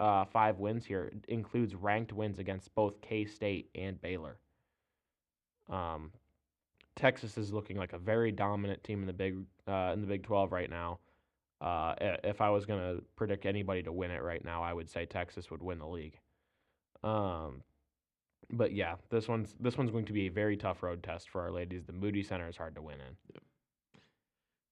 [0.00, 4.36] uh, five wins here includes ranked wins against both K State and Baylor.
[5.70, 6.10] Um,
[6.96, 9.36] Texas is looking like a very dominant team in the big
[9.68, 10.98] uh, in the Big Twelve right now.
[11.60, 11.94] Uh,
[12.24, 15.52] if I was gonna predict anybody to win it right now, I would say Texas
[15.52, 16.18] would win the league.
[17.04, 17.62] Um,
[18.50, 21.40] but yeah, this one's this one's going to be a very tough road test for
[21.40, 21.84] our ladies.
[21.84, 23.40] The Moody Center is hard to win in.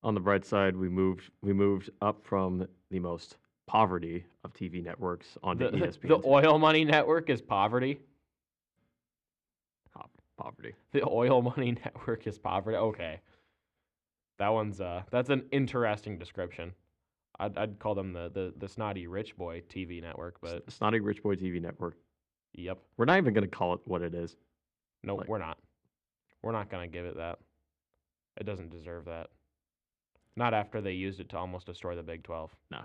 [0.04, 4.82] On the bright side, we moved we moved up from the most poverty of TV
[4.82, 6.08] networks onto The, ESPN.
[6.08, 8.00] the oil money network is poverty.
[10.36, 10.74] poverty.
[10.92, 12.76] The oil money network is poverty.
[12.76, 13.20] Okay,
[14.38, 16.72] that one's uh that's an interesting description.
[17.38, 21.22] I'd I'd call them the the, the snotty rich boy TV network, but Snotty Rich
[21.22, 21.96] Boy TV network.
[22.54, 24.36] Yep, We're not even gonna call it what it is.
[25.02, 25.58] no, Like- we're not.
[26.42, 27.38] We're not gonna give it that.
[28.36, 29.30] It doesn't deserve that.
[30.36, 32.54] Not after they used it to almost destroy the Big Twelve.
[32.70, 32.80] No.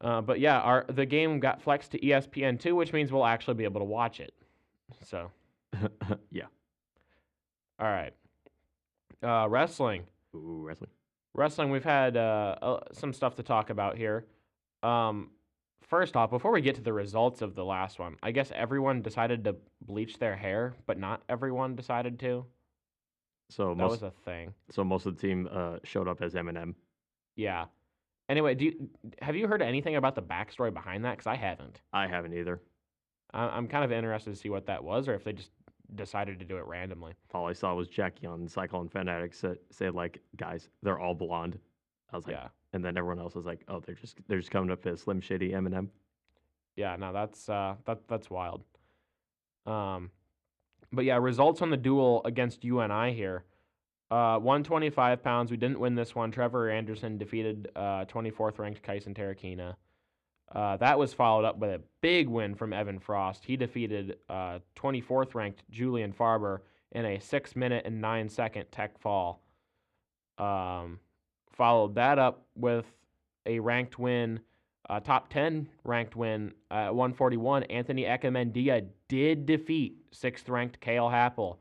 [0.00, 3.54] Uh, but yeah, our the game got flexed to ESPN two, which means we'll actually
[3.54, 4.34] be able to watch it.
[5.06, 5.30] So,
[6.30, 6.46] yeah.
[7.78, 8.12] all right.
[9.22, 10.04] Uh, wrestling.
[10.34, 10.90] Ooh, wrestling.
[11.34, 11.70] Wrestling.
[11.70, 14.26] We've had uh, uh, some stuff to talk about here.
[14.82, 15.30] Um,
[15.92, 19.02] first off, before we get to the results of the last one, I guess everyone
[19.02, 22.46] decided to bleach their hair, but not everyone decided to.
[23.50, 24.54] So That most was a thing.
[24.70, 26.74] so most of the team uh, showed up as Eminem.
[27.36, 27.66] Yeah.
[28.30, 28.88] Anyway, do you,
[29.20, 31.18] have you heard anything about the backstory behind that?
[31.18, 31.82] Because I haven't.
[31.92, 32.62] I haven't either.
[33.34, 35.50] I, I'm kind of interested to see what that was, or if they just
[35.94, 37.12] decided to do it randomly.
[37.34, 41.58] All I saw was Jackie on Cyclone Fanatics say like, guys, they're all blonde.
[42.12, 42.48] I was like, yeah.
[42.72, 45.20] and then everyone else was like, oh, they're just they're just coming up as Slim
[45.20, 45.88] Shady Eminem.
[46.76, 48.62] Yeah, no, that's uh, that that's wild.
[49.66, 50.10] Um,
[50.92, 53.44] but yeah, results on the duel against UNI here.
[54.10, 55.50] Uh, 125 pounds.
[55.50, 56.30] We didn't win this one.
[56.30, 59.74] Trevor Anderson defeated uh, 24th ranked Kysen Terukina.
[60.54, 63.42] Uh, that was followed up by a big win from Evan Frost.
[63.42, 66.58] He defeated uh, 24th ranked Julian Farber
[66.90, 69.40] in a six minute and nine second tech fall.
[70.36, 71.00] Um,
[71.52, 72.86] followed that up with
[73.46, 74.40] a ranked win
[75.00, 77.64] top 10 ranked win uh, at 141.
[77.64, 81.58] Anthony Echemendia did defeat sixth ranked Cael Happel.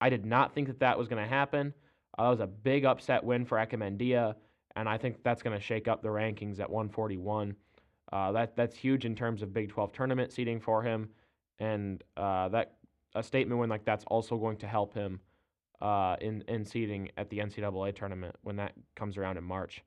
[0.00, 1.72] I did not think that that was going to happen.
[2.18, 4.34] Uh, that was a big upset win for Echemendia,
[4.76, 7.54] and I think that's going to shake up the rankings at 141.
[8.12, 11.08] Uh, that that's huge in terms of Big 12 tournament seeding for him,
[11.58, 12.76] and uh, that
[13.14, 15.20] a statement win like that's also going to help him
[15.80, 19.82] uh, in in seeding at the NCAA tournament when that comes around in March.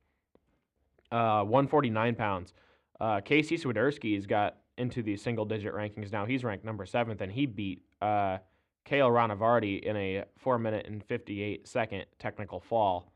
[1.11, 2.53] Uh, 149 pounds.
[2.99, 6.25] Uh, Casey Swiderski's got into the single digit rankings now.
[6.25, 8.37] He's ranked number seventh, and he beat uh,
[8.85, 13.11] Kale Ranavardi in a four minute and 58 second technical fall.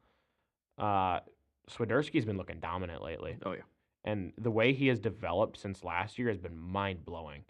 [0.77, 1.19] Uh,
[1.69, 3.61] Swiderski's been looking dominant lately, Oh yeah.
[4.03, 7.43] and the way he has developed since last year has been mind blowing.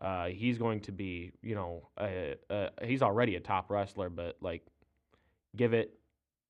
[0.00, 4.36] Uh, he's going to be, you know, a, a, he's already a top wrestler, but
[4.40, 4.66] like,
[5.56, 5.98] give it,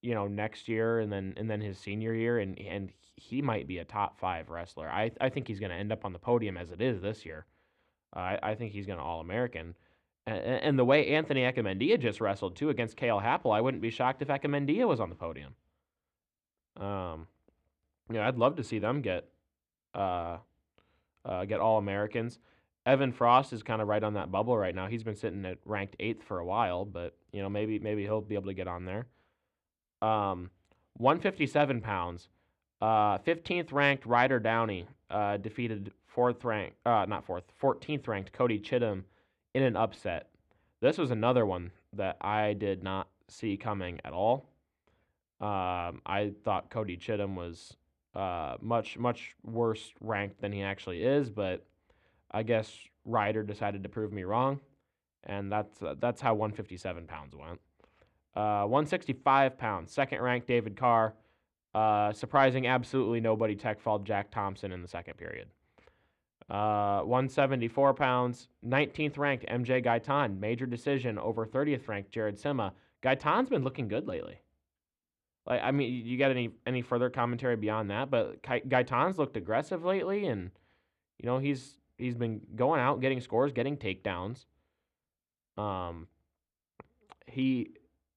[0.02, 3.66] you know, next year and then and then his senior year, and and he might
[3.66, 4.88] be a top five wrestler.
[4.88, 7.24] I I think he's going to end up on the podium as it is this
[7.24, 7.46] year.
[8.14, 9.74] Uh, I I think he's going to All American.
[10.28, 14.22] And, the way Anthony Echemendia just wrestled too against Cael Happel, I wouldn't be shocked
[14.22, 15.54] if Echemendia was on the podium.
[16.76, 17.28] Um,
[18.08, 19.28] you know, I'd love to see them get
[19.94, 20.38] uh,
[21.24, 22.40] uh, get all Americans.
[22.86, 24.86] Evan Frost is kind of right on that bubble right now.
[24.86, 28.20] He's been sitting at ranked eighth for a while, but you know maybe maybe he'll
[28.20, 29.06] be able to get on there.
[30.00, 30.50] Um,
[30.98, 32.28] 157 pounds.
[32.80, 38.58] Uh, 15th ranked Ryder Downey uh, defeated fourth ranked, uh, not fourth, 14th ranked Cody
[38.58, 39.02] Chittum
[39.54, 40.28] in an upset.
[40.80, 44.50] This was another one that I did not see coming at all.
[45.40, 47.76] Um, I thought Cody Chittum was
[48.14, 51.64] uh, much much worse ranked than he actually is, but
[52.30, 52.72] I guess
[53.04, 54.60] Ryder decided to prove me wrong,
[55.24, 57.60] and that's uh, that's how 157 pounds went.
[58.34, 61.14] Uh, 165 pounds, second ranked David Carr,
[61.74, 65.48] uh, surprising absolutely nobody tech fault Jack Thompson in the second period.
[66.48, 72.72] Uh, 174 pounds, 19th ranked MJ Gaitan, major decision over 30th ranked Jared Simma.
[73.02, 74.40] Gaitan's been looking good lately.
[75.46, 78.10] Like, I mean, you got any any further commentary beyond that?
[78.10, 80.50] But Gaitan's looked aggressive lately, and
[81.18, 84.44] you know he's he's been going out, getting scores, getting takedowns.
[85.56, 86.08] Um,
[87.26, 87.70] he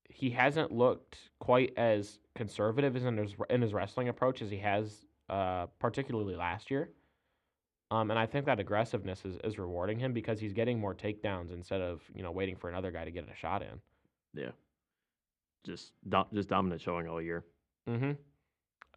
[0.10, 4.58] he hasn't looked quite as conservative as in his in his wrestling approach as he
[4.58, 6.90] has, uh, particularly last year.
[7.92, 11.52] Um, and I think that aggressiveness is, is rewarding him because he's getting more takedowns
[11.52, 13.80] instead of you know waiting for another guy to get a shot in.
[14.34, 14.52] Yeah,
[15.66, 17.46] just do- just dominant showing all year.
[17.90, 18.12] Mm-hmm.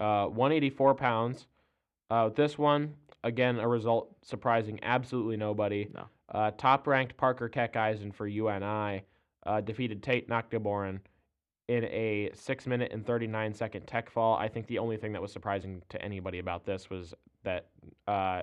[0.03, 1.47] Uh, 184 pounds.
[2.11, 5.89] Uh, this one, again, a result surprising absolutely nobody.
[5.95, 6.07] No.
[6.29, 9.05] Uh, top ranked Parker Keckeisen for UNI
[9.45, 11.01] uh, defeated Tate Naaktgeboren
[11.69, 14.37] in a six minute and 39 second tech fall.
[14.37, 17.67] I think the only thing that was surprising to anybody about this was that
[18.07, 18.43] uh,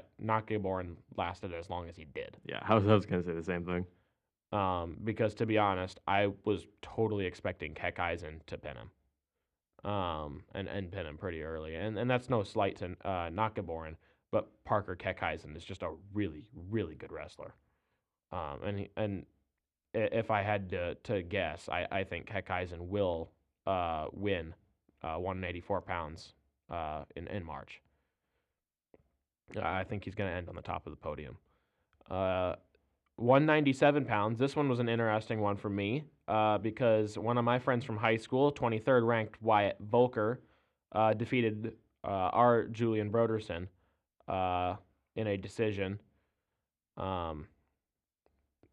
[1.17, 2.37] lasted as long as he did.
[2.45, 3.85] Yeah, I was, I was going to say the same thing.
[4.51, 10.67] Um, because to be honest, I was totally expecting Keckeisen to pin him um, and,
[10.67, 11.75] and pin him pretty early.
[11.75, 13.29] And, and that's no slight to uh,
[14.31, 17.53] but Parker Keckeisen is just a really, really good wrestler.
[18.31, 19.25] Um, and and
[19.93, 23.31] if I had to, to guess, I, I think Keckeisen will
[23.65, 24.53] uh, win
[25.03, 26.33] uh, 184 pounds
[26.69, 27.81] uh, in, in March.
[29.59, 31.37] I think he's going to end on the top of the podium.
[32.09, 32.55] Uh,
[33.15, 34.37] 197 pounds.
[34.37, 37.97] This one was an interesting one for me uh, because one of my friends from
[37.97, 40.37] high school, 23rd ranked Wyatt Voelker,
[40.91, 43.67] uh, defeated uh, our Julien Broderson
[44.29, 44.75] uh,
[45.15, 45.99] in a decision.
[46.97, 47.47] Um,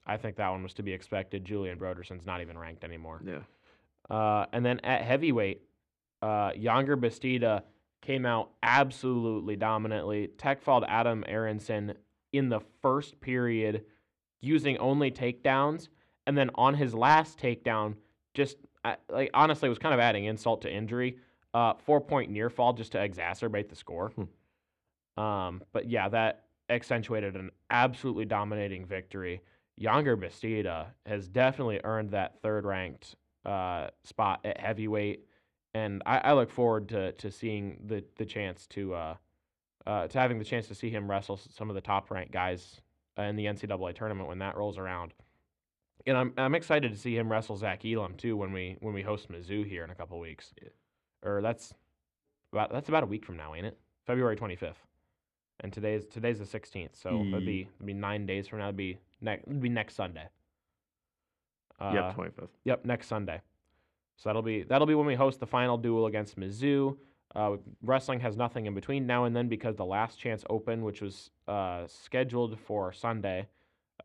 [0.07, 1.45] I think that one was to be expected.
[1.45, 3.23] Julien Broderson's not even ranked anymore.
[3.25, 3.41] Yeah.
[4.09, 5.63] Uh, and then at heavyweight,
[6.23, 7.63] uh, Yonger Bastida
[8.03, 10.29] came out absolutely dominantly.
[10.39, 11.95] Tech Adam Aronson
[12.33, 13.85] in the first period
[14.41, 15.89] using only takedowns.
[16.27, 17.95] And then on his last takedown,
[18.35, 21.19] just uh, like honestly, was kind of adding insult to injury.
[21.55, 24.11] Uh, four point near fall just to exacerbate the score.
[24.11, 24.25] Hmm.
[25.17, 29.43] Um, but yeah, that accentuated an absolutely dominating victory.
[29.81, 35.25] Yonger Bastida has definitely earned that third ranked uh, spot at heavyweight,
[35.75, 39.15] and I, I, look forward to to seeing the the chance to uh,
[39.87, 42.81] uh, to having the chance to see him wrestle some of the top ranked guys
[43.19, 45.15] in the NCAA tournament when that rolls around.
[46.07, 49.03] And I'm I'm excited to see him wrestle Zach Elam too when we when we
[49.03, 50.53] host Mizzou here in a couple weeks.
[50.63, 50.69] Yeah.
[51.23, 51.75] Or that's
[52.53, 53.79] about that's about a week from now, ain't it?
[54.07, 54.77] February 25th.
[55.61, 58.67] And today's today's the 16th, so it'd be it'd be nine days from now.
[58.67, 60.29] It'd be next it'd be next Sunday.
[61.81, 62.49] Uh, yep, 25th.
[62.65, 63.41] Yep, next Sunday.
[64.17, 66.97] So that'll be that'll be when we host the final duel against Mizzou.
[67.35, 71.03] Uh, wrestling has nothing in between now and then because the last chance open, which
[71.03, 73.47] was uh, scheduled for Sunday,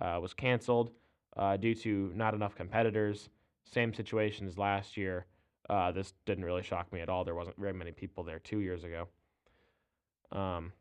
[0.01, 0.91] uh, was canceled
[1.37, 3.29] uh, due to not enough competitors.
[3.63, 5.25] Same situation as last year.
[5.69, 7.23] Uh, this didn't really shock me at all.
[7.23, 9.07] There wasn't very many people there two years ago.
[10.31, 10.73] Um,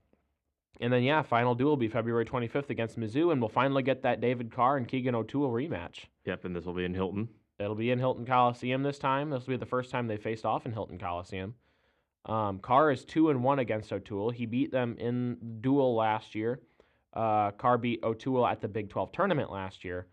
[0.80, 4.02] and then, yeah, final duel will be February 25th against Mizzou, and we'll finally get
[4.02, 6.04] that David Carr and Keegan O'Toole rematch.
[6.24, 7.28] Yep, and this will be in Hilton.
[7.58, 9.28] It'll be in Hilton Coliseum this time.
[9.30, 11.54] This will be the first time they faced off in Hilton Coliseum.
[12.24, 14.30] Um, Carr is two and one against O'Toole.
[14.30, 16.60] He beat them in duel last year.
[17.12, 20.06] Uh, Carr beat O'Toole at the Big 12 tournament last year,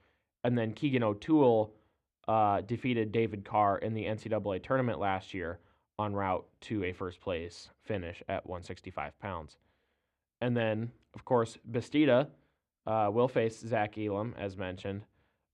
[0.43, 1.73] and then Keegan O'Toole
[2.27, 5.59] uh, defeated David Carr in the NCAA tournament last year
[5.99, 9.57] en route to a first place finish at 165 pounds.
[10.41, 12.27] And then, of course, Bastida
[12.85, 15.03] uh, will face Zach Elam, as mentioned.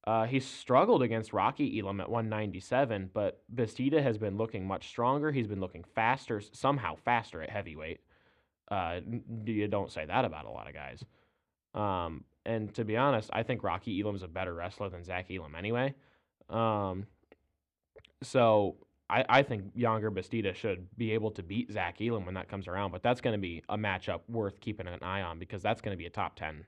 [0.05, 5.31] Uh, he struggled against Rocky Elam at 197, but Bastida has been looking much stronger.
[5.31, 8.01] He's been looking faster, somehow faster at heavyweight.
[8.69, 8.99] Uh,
[9.45, 11.05] you don't say that about a lot of guys.
[11.73, 15.55] Um, and to be honest, I think Rocky Elam's a better wrestler than Zach Elam
[15.55, 15.93] anyway.
[16.49, 17.07] Um,
[18.21, 18.75] so
[19.09, 22.67] I, I think Yonger Bastida should be able to beat Zach Elam when that comes
[22.67, 25.81] around, but that's going to be a matchup worth keeping an eye on because that's
[25.81, 26.65] going to be a top 10.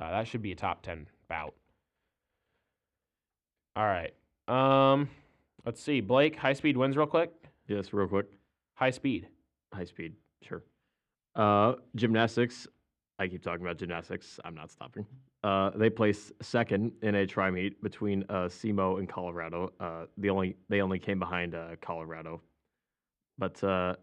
[0.00, 1.54] Uh, that should be a top 10 bout.
[3.74, 4.12] All right.
[4.46, 5.08] Um,
[5.64, 6.00] let's see.
[6.00, 7.32] Blake, high speed wins real quick.
[7.66, 8.26] Yes, real quick.
[8.74, 9.28] High speed.
[9.72, 10.62] High speed, sure.
[11.34, 12.66] Uh, gymnastics.
[13.18, 14.38] I keep talking about gymnastics.
[14.44, 15.06] I'm not stopping.
[15.44, 19.72] Uh, they placed second in a tri meet between uh, SEMO and Colorado.
[19.78, 22.40] Uh, the only they only came behind uh, Colorado,
[23.38, 23.94] but uh,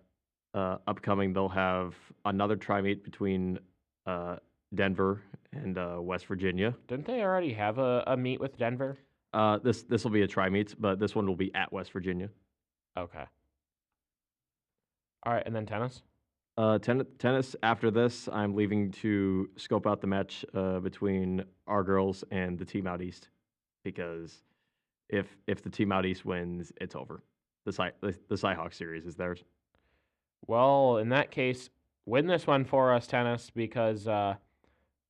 [0.54, 1.94] uh, upcoming they'll have
[2.24, 3.60] another tri meet between
[4.06, 4.38] uh,
[4.74, 5.22] Denver
[5.52, 6.74] and uh, West Virginia.
[6.88, 8.98] Didn't they already have a, a meet with Denver?
[9.34, 11.92] Uh, this this will be a tri meet, but this one will be at West
[11.92, 12.30] Virginia.
[12.98, 13.26] Okay.
[15.24, 16.02] All right, and then tennis.
[16.58, 17.56] Uh, ten- tennis.
[17.64, 22.64] After this, I'm leaving to scope out the match uh, between our girls and the
[22.66, 23.28] team out east,
[23.84, 24.42] because
[25.10, 27.22] if if the team out east wins, it's over.
[27.66, 29.44] The Cy the, the Cyhawk series is theirs.
[30.48, 31.70] Well, in that case,
[32.06, 34.36] win this one for us, tennis, because uh,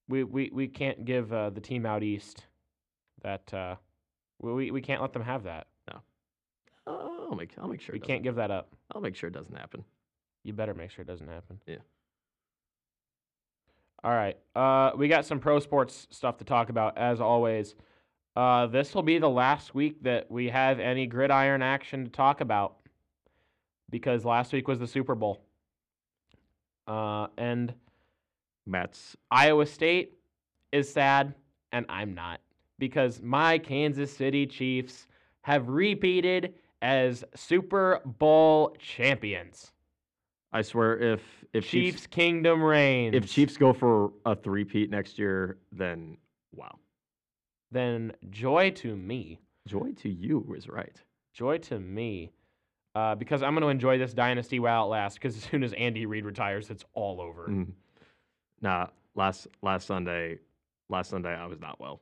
[0.08, 2.46] we, we we can't give uh, the team out east
[3.22, 3.76] that uh,
[4.40, 5.68] we we- can't let them have that.
[5.92, 6.00] No,
[6.88, 7.94] I'll make I'll make sure.
[7.94, 8.74] We can't give that up.
[8.92, 9.84] I'll make sure it doesn't happen.
[10.46, 11.60] You better make sure it doesn't happen.
[11.66, 11.78] Yeah.
[14.04, 14.38] All right.
[14.56, 17.74] Uh, we got some pro sports stuff to talk about as always.
[18.36, 22.42] Uh, this will be the last week that we have any gridiron action to talk
[22.42, 22.76] about
[23.90, 25.42] because last week was the Super Bowl.
[26.86, 27.74] Uh, and
[28.68, 30.14] Matt's Iowa State
[30.72, 31.34] is sad,
[31.72, 32.40] and I'm not
[32.78, 35.08] because my Kansas City Chiefs
[35.42, 36.54] have repeated
[36.84, 39.72] as Super Bowl champions.
[40.56, 43.13] I swear, if if Chiefs, Chiefs Kingdom reigns.
[43.13, 46.15] if Chiefs go for a three-peat next year, then
[46.56, 46.78] wow,
[47.72, 50.96] then joy to me, joy to you is right.
[51.34, 52.32] joy to me,
[52.96, 55.18] uh, because I'm going to enjoy this dynasty while it lasts.
[55.18, 57.48] Because as soon as Andy Reid retires, it's all over.
[57.50, 57.74] Mm.
[58.62, 60.39] Nah, last last Sunday,
[60.89, 62.00] last Sunday I was not well.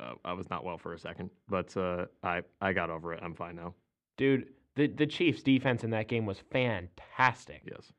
[0.00, 3.20] Uh, I was not well for a second, but uh, I I got over it.
[3.22, 3.74] I'm fine now.
[4.18, 7.62] Dude, the the Chiefs' defense in that game was fantastic.
[7.70, 7.92] Yes.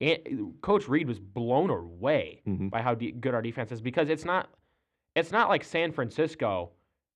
[0.00, 4.08] And Coach Reid was blown away hmm by how de- good our defense is because
[4.08, 4.48] it's not
[5.14, 6.70] it's not like San Francisco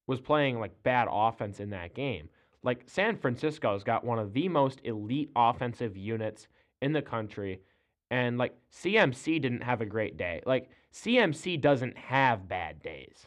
[0.07, 2.29] was playing like bad offense in that game.
[2.63, 6.49] Like San Francisco's got one of the most elite offensive units
[6.83, 7.61] in the country
[8.11, 10.41] and like CMC didn't have a great day.
[10.45, 13.27] Like CMC doesn't have bad days.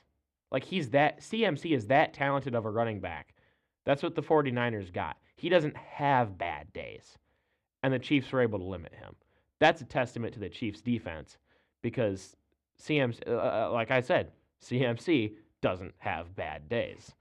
[0.51, 3.33] Like he's that CMC is that talented of a running back.
[3.85, 5.17] That's what the 49ers got.
[5.37, 7.17] He doesn't have bad days.
[7.83, 9.15] And the Chiefs were able to limit him.
[9.59, 11.37] That's a testament to the Chiefs defense
[11.81, 12.35] because
[12.81, 14.31] CMC, uh, uh, like I said,
[14.63, 17.13] CMC doesn't have bad days.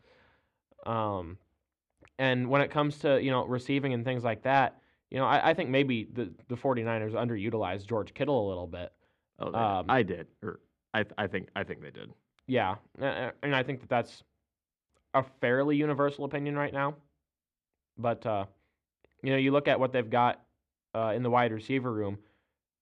[0.86, 1.38] Um,
[2.18, 5.50] and when it comes to, you know, receiving and things like that, you know, I,
[5.50, 8.92] I think maybe the, the 49ers underutilized George Kittle a little bit.
[9.38, 9.86] Oh, Um.
[9.88, 10.60] I did, or
[10.94, 12.10] I th- I think I think they did.
[12.46, 12.76] Yeah.
[12.98, 14.22] And I think that that's
[15.12, 16.94] a fairly universal opinion right now.
[17.98, 18.46] But, uh,
[19.22, 20.40] you know, you look at what they've got
[20.94, 22.18] uh, in the wide receiver room.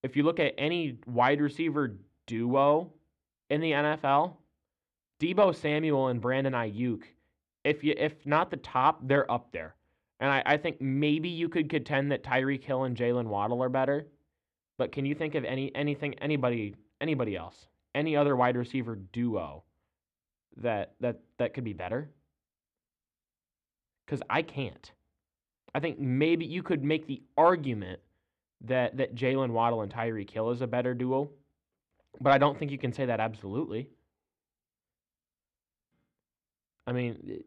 [0.03, 1.97] If you look at any wide receiver
[2.27, 2.93] duo
[3.51, 4.37] in the NFL,
[5.21, 7.03] Deebo Samuel and Brandon Aiyuk,
[7.65, 9.75] if you if not the top, they're up there.
[10.21, 13.69] And I, I think maybe you could contend that Tyreek Hill and Jalen Waddle are
[13.69, 14.07] better.
[14.77, 17.67] But can you think of any anything anybody anybody else?
[17.95, 19.65] Any other wide receiver duo
[20.57, 22.11] that that that could be better?
[24.07, 24.93] Cuz I can't.
[25.75, 28.01] I think maybe you could make the argument
[28.63, 31.31] that that Jalen Waddle and Tyreek Hill is a better duo,
[32.21, 33.89] but I don't think you can say that absolutely.
[36.87, 37.43] I mean,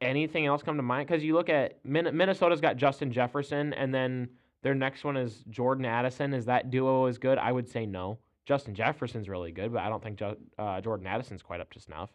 [0.00, 1.06] anything else come to mind?
[1.06, 4.28] Because you look at Minnesota's got Justin Jefferson, and then
[4.62, 6.34] their next one is Jordan Addison.
[6.34, 7.38] Is that duo as good?
[7.38, 8.18] I would say no.
[8.46, 11.80] Justin Jefferson's really good, but I don't think jo- uh, Jordan Addison's quite up to
[11.80, 12.10] snuff.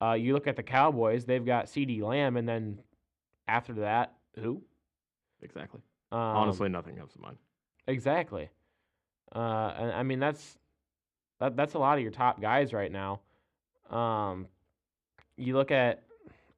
[0.00, 2.80] Uh, you look at the Cowboys; they've got CeeDee Lamb, and then
[3.46, 4.62] after that, who?
[5.42, 5.80] Exactly.
[6.12, 7.36] Um, Honestly, nothing comes to mind.
[7.86, 8.48] Exactly.
[9.34, 10.58] Uh, and I mean that's
[11.40, 13.20] that, that's a lot of your top guys right now.
[13.90, 14.46] Um,
[15.36, 16.02] you look at,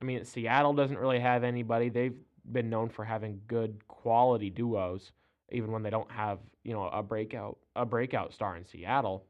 [0.01, 1.89] I mean, Seattle doesn't really have anybody.
[1.89, 2.19] They've
[2.53, 5.13] been known for having good quality duos,
[5.51, 9.25] even when they don't have you know a breakout a breakout star in Seattle.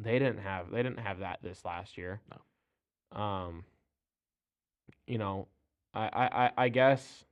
[0.00, 2.20] They didn't have they didn't have that this last year.
[3.14, 3.20] No.
[3.20, 3.64] Um.
[5.06, 5.48] You know,
[5.92, 7.24] I I I, I guess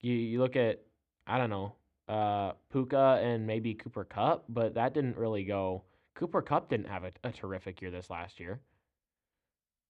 [0.00, 0.82] you you look at
[1.26, 1.74] I don't know
[2.08, 5.84] uh, Puka and maybe Cooper Kupp, but that didn't really go.
[6.14, 8.60] Cooper Kupp didn't have a, a terrific year this last year.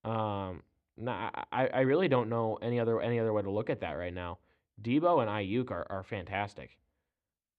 [0.05, 0.63] Um,
[0.99, 3.93] nah, I, I really don't know any other any other way to look at that
[3.93, 4.39] right now.
[4.83, 6.77] Deebo and Aiyuk are, are fantastic.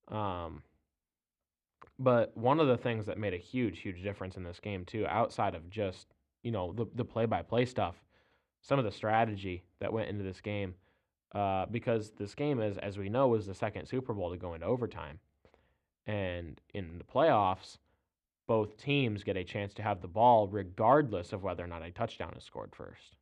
[0.08, 0.64] Um,
[2.00, 5.06] but one of the things that made a huge, huge difference in this game too,
[5.08, 6.08] outside of just
[6.44, 7.96] you know the the play by play stuff,
[8.62, 10.76] some of the strategy that went into this game,
[11.34, 14.54] uh, because this game is, as we know, was the second Super Bowl to go
[14.54, 15.20] into overtime,
[16.06, 17.78] and in the playoffs,
[18.48, 21.92] both teams get a chance to have the ball regardless of whether or not a
[21.92, 23.16] touchdown is scored first,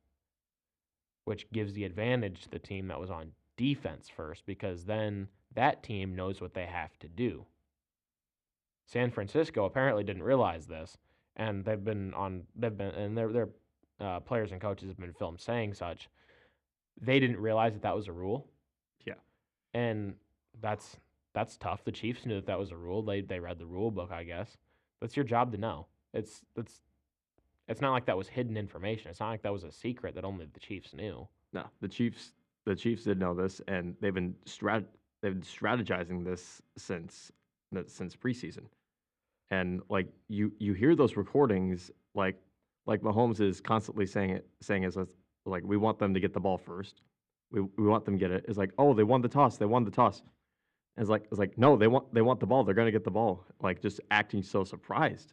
[1.24, 5.82] which gives the advantage to the team that was on defense first because then that
[5.82, 7.44] team knows what they have to do.
[8.86, 10.96] San Francisco apparently didn't realize this,
[11.36, 13.48] and they've been on they've been and their their
[14.00, 16.08] uh, players and coaches have been filmed saying such.
[17.00, 18.46] They didn't realize that that was a rule.
[19.06, 19.14] Yeah.
[19.74, 20.14] and
[20.60, 20.96] that's
[21.32, 21.84] that's tough.
[21.84, 23.02] The Chiefs knew that that was a rule.
[23.02, 24.56] They they read the rule book, I guess.
[25.00, 25.86] That's your job to know.
[26.12, 26.80] It's that's
[27.68, 29.10] it's not like that was hidden information.
[29.10, 31.28] It's not like that was a secret that only the Chiefs knew.
[31.52, 32.32] No, the Chiefs
[32.66, 34.84] the Chiefs did know this, and they've been strat
[35.22, 37.30] they've been strategizing this since
[37.86, 38.64] since preseason.
[39.50, 42.36] And like you you hear those recordings, like
[42.86, 44.96] like Mahomes is constantly saying it saying is
[45.46, 47.02] like we want them to get the ball first.
[47.50, 48.44] We we want them to get it.
[48.48, 49.56] It's like oh they won the toss.
[49.56, 50.22] They won the toss.
[50.96, 52.64] And it's like it's like no they want they want the ball.
[52.64, 53.44] They're gonna get the ball.
[53.60, 55.32] Like just acting so surprised.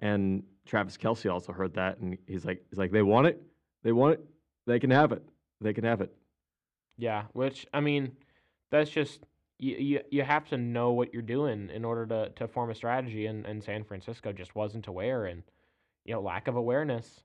[0.00, 3.42] And Travis Kelce also heard that, and he's like he's like they want it.
[3.82, 4.24] They want it.
[4.66, 5.22] They can have it.
[5.60, 6.14] They can have it.
[6.96, 8.12] Yeah, which I mean,
[8.70, 9.20] that's just
[9.58, 12.74] you, you you have to know what you're doing in order to to form a
[12.74, 15.42] strategy and, and San Francisco just wasn't aware and
[16.04, 17.22] you know lack of awareness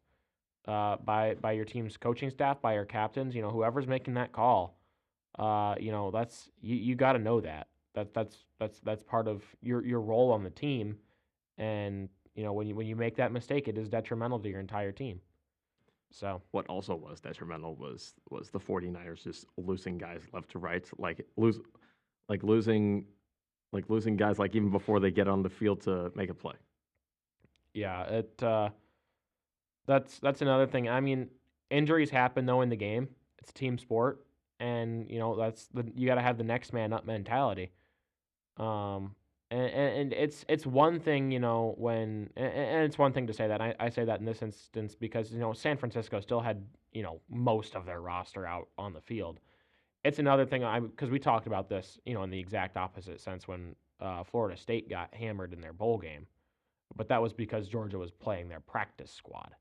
[0.67, 4.31] uh, by by your team's coaching staff by your captains you know whoever's making that
[4.31, 4.77] call.
[5.37, 7.67] Uh, you know that's you, you got to know that.
[7.95, 10.97] That that's that's that's part of your your role on the team.
[11.57, 14.59] And you know when you when you make that mistake it is detrimental to your
[14.59, 15.19] entire team.
[16.11, 16.41] So.
[16.51, 21.25] What also was detrimental was was the 49ers just losing guys left to right like
[21.37, 21.59] lose
[22.29, 23.05] like losing
[23.71, 26.53] like losing guys like even before they get on the field to make a play.
[27.73, 28.69] Yeah, it uh,
[29.85, 30.89] that's that's another thing.
[30.89, 31.29] I mean,
[31.69, 33.09] injuries happen though in the game.
[33.39, 34.25] It's a team sport,
[34.59, 37.71] and you know that's the you got to have the next man up mentality.
[38.57, 39.15] Um,
[39.51, 43.47] and, and it's it's one thing you know when and it's one thing to say
[43.47, 46.63] that I, I say that in this instance because you know San Francisco still had
[46.91, 49.39] you know most of their roster out on the field
[50.03, 53.21] it's another thing I because we talked about this, you know, in the exact opposite
[53.21, 56.27] sense when uh, Florida State got hammered in their bowl game,
[56.95, 59.51] but that was because Georgia was playing their practice squad.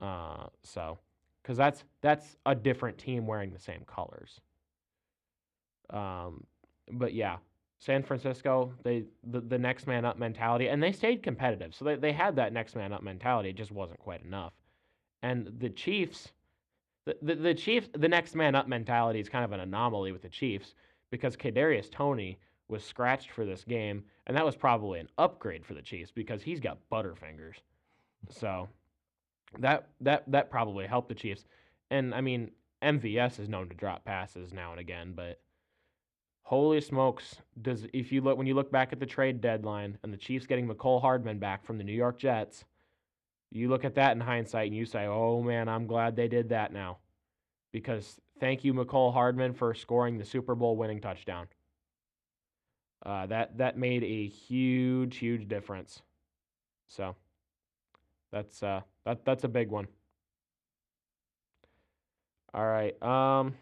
[0.00, 0.98] Uh, so,
[1.42, 4.40] because that's that's a different team wearing the same colors.
[5.90, 6.44] Um,
[6.92, 7.38] but yeah,
[7.78, 11.74] San Francisco, they the, the next man up mentality, and they stayed competitive.
[11.74, 13.50] So they, they had that next man up mentality.
[13.50, 14.52] It just wasn't quite enough.
[15.22, 16.32] And the Chiefs,
[17.04, 20.22] the, the, the Chiefs, the next man up mentality is kind of an anomaly with
[20.22, 20.74] the Chiefs
[21.10, 22.38] because Kadarius Toney
[22.68, 26.42] was scratched for this game, and that was probably an upgrade for the Chiefs because
[26.42, 27.56] he's got butterfingers.
[28.28, 28.68] So
[29.58, 31.44] that that that probably helped the Chiefs.
[31.90, 32.50] And I mean,
[32.82, 35.40] MVS is known to drop passes now and again, but
[36.42, 40.12] holy smokes, does if you look when you look back at the trade deadline and
[40.12, 42.64] the Chiefs getting Mecole Hardman back from the New York Jets–
[43.50, 46.50] you look at that in hindsight and you say, oh man, I'm glad they did
[46.50, 46.98] that now.
[47.72, 51.46] Because thank you, Mecole Hardman, for scoring the Super Bowl winning touchdown.
[53.04, 56.02] Uh, that that made a huge, huge difference.
[56.88, 57.14] So
[58.32, 59.88] that's uh, that that's a big one.
[62.52, 63.00] All right.
[63.02, 63.54] Um,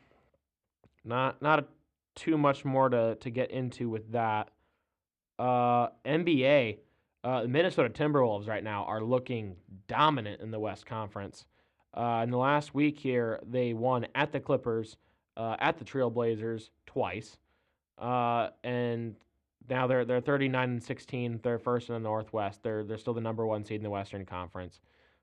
[1.05, 1.69] not not
[2.17, 4.51] too much more to to get into with that.
[5.39, 6.79] Uh, NBA.
[7.23, 9.57] Uh, the Minnesota Timberwolves right now are looking
[9.89, 11.45] dominant in the West Conference.
[11.93, 14.97] Uh, in the last week here, they won at the Clippers,
[15.37, 17.37] uh, at the Trailblazers twice,
[17.99, 19.17] uh, and
[19.69, 21.41] now they're they're 39 and 16.
[21.43, 22.63] They're first in the Northwest.
[22.63, 24.81] They're they're still the number one seed in the Western Conference.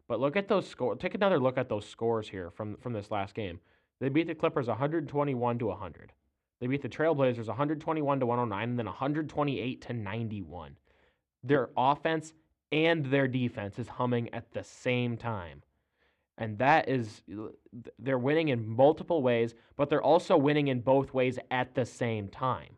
[0.07, 0.97] But look at those scores.
[0.99, 3.59] Take another look at those scores here from from this last game.
[3.99, 6.11] They beat the Clippers 121 to 100.
[6.59, 10.77] They beat the Trailblazers 121 to 109, and then 128 to 91
[11.43, 12.33] their offense
[12.71, 15.61] and their defense is humming at the same time.
[16.37, 17.21] And that is,
[17.99, 22.27] they're winning in multiple ways, but they're also winning in both ways at the same
[22.29, 22.77] time.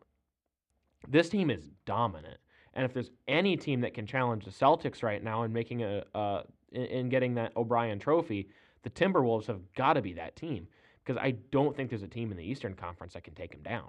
[1.08, 2.38] This team is dominant.
[2.74, 6.04] And if there's any team that can challenge the Celtics right now in making a,
[6.14, 6.42] uh,
[6.76, 8.48] in, in getting that O'Brien trophy,
[8.82, 10.68] the Timberwolves have got to be that team
[11.04, 13.62] because I don't think there's a team in the Eastern Conference that can take them
[13.62, 13.88] down.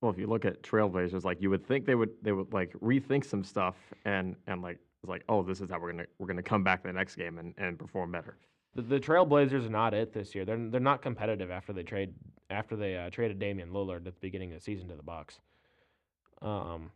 [0.00, 2.72] Well, if you look at Trailblazers, like you would think they would they would like
[2.80, 6.26] rethink some stuff and and like it's like oh this is how we're gonna we're
[6.26, 8.36] gonna come back the next game and, and perform better.
[8.74, 10.44] The, the Trailblazers are not it this year.
[10.44, 12.14] They're they're not competitive after they trade
[12.48, 15.38] after they uh, traded Damian Lillard at the beginning of the season to the Bucks.
[16.40, 16.90] Um,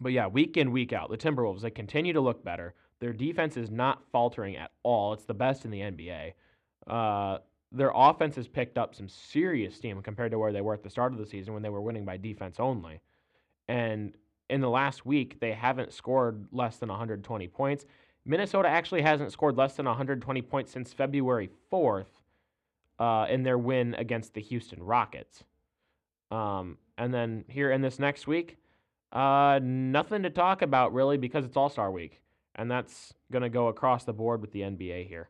[0.00, 2.74] but yeah, week in week out, the Timberwolves they continue to look better.
[3.00, 5.12] Their defense is not faltering at all.
[5.12, 6.32] It's the best in the NBA.
[6.86, 7.38] Uh,
[7.72, 10.90] their offense has picked up some serious steam compared to where they were at the
[10.90, 13.00] start of the season when they were winning by defense only.
[13.68, 14.16] And
[14.48, 17.84] in the last week, they haven't scored less than 120 points.
[18.24, 22.06] Minnesota actually hasn't scored less than 120 points since February 4th
[22.98, 25.44] uh, in their win against the Houston Rockets.
[26.30, 28.56] Um, and then here in this next week,
[29.12, 32.20] uh, nothing to talk about really because it's All Star Week,
[32.54, 35.28] and that's going to go across the board with the NBA here.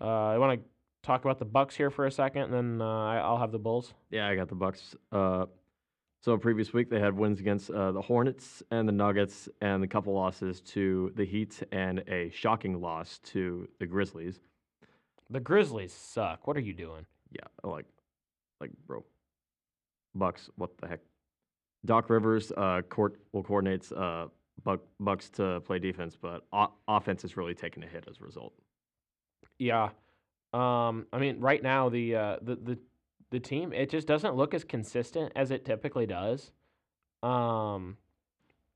[0.00, 0.66] Uh, I want to
[1.02, 3.58] talk about the Bucks here for a second, and then uh, I- I'll have the
[3.58, 3.92] Bulls.
[4.10, 4.96] Yeah, I got the Bucks.
[5.12, 5.46] Uh,
[6.22, 9.86] so previous week they had wins against uh, the Hornets and the Nuggets, and a
[9.86, 14.40] couple losses to the Heat, and a shocking loss to the Grizzlies.
[15.30, 16.46] The Grizzlies suck.
[16.46, 17.06] What are you doing?
[17.30, 17.86] Yeah, like,
[18.60, 19.04] like bro,
[20.14, 20.50] Bucks.
[20.56, 21.00] What the heck?
[21.86, 24.26] Doc Rivers uh, court will coordinates uh,
[24.64, 28.24] Buck, Bucks to play defense, but o- offense has really taken a hit as a
[28.24, 28.52] result.
[29.58, 29.90] Yeah.
[30.52, 32.78] Um, I mean, right now the uh, the the
[33.30, 36.50] the team it just doesn't look as consistent as it typically does.
[37.22, 37.96] Um,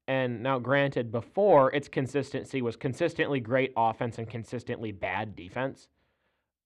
[0.07, 5.89] and now, granted, before its consistency was consistently great offense and consistently bad defense.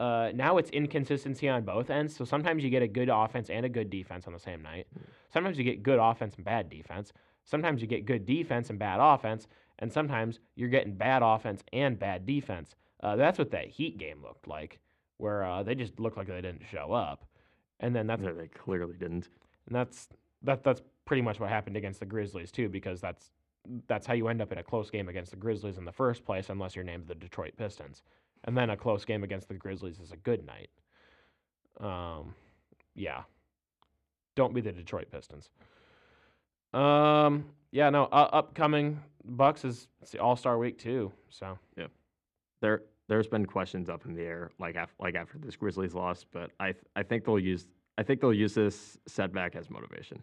[0.00, 2.14] Uh, now it's inconsistency on both ends.
[2.16, 4.86] So sometimes you get a good offense and a good defense on the same night.
[5.32, 7.12] Sometimes you get good offense and bad defense.
[7.48, 9.46] Sometimes you get good defense and bad offense.
[9.78, 12.74] And sometimes you're getting bad offense and bad defense.
[13.00, 14.80] Uh, that's what that Heat game looked like,
[15.18, 17.24] where uh, they just looked like they didn't show up.
[17.80, 19.28] And then that's No, they clearly didn't.
[19.66, 20.08] and that's
[20.42, 23.30] that that's pretty much what happened against the Grizzlies too, because that's
[23.86, 26.24] that's how you end up in a close game against the Grizzlies in the first
[26.24, 28.02] place, unless you're named the Detroit Pistons,
[28.44, 30.70] and then a close game against the Grizzlies is a good night.
[31.80, 32.34] Um,
[32.96, 33.22] yeah,
[34.34, 35.50] don't be the Detroit Pistons.
[36.72, 41.86] Um, yeah, no, uh, upcoming Bucks is it's the All Star Week too, so yeah,
[42.60, 46.24] There, there's been questions up in the air, like af- like after this Grizzlies loss,
[46.30, 47.66] but I, th- I think they'll use,
[47.96, 50.22] I think they'll use this setback as motivation.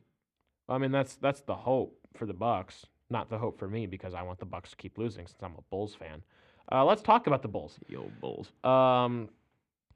[0.67, 4.13] I mean that's that's the hope for the Bucks, not the hope for me because
[4.15, 6.23] I want the Bucks to keep losing since I'm a Bulls fan.
[6.71, 7.77] Uh, let's talk about the Bulls.
[7.87, 8.51] Yo, Bulls.
[8.63, 9.29] Um,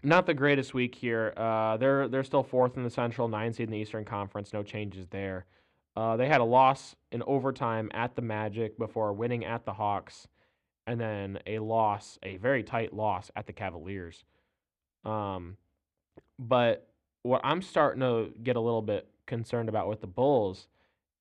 [0.03, 1.33] not the greatest week here.
[1.35, 4.53] Uh, they're they're still fourth in the Central, nine seed in the Eastern Conference.
[4.53, 5.45] No changes there.
[5.99, 10.29] Uh, they had a loss in overtime at the Magic before winning at the Hawks,
[10.87, 14.23] and then a loss, a very tight loss at the Cavaliers.
[15.03, 15.57] Um,
[16.37, 16.87] but
[17.23, 20.69] what I'm starting to get a little bit concerned about with the Bulls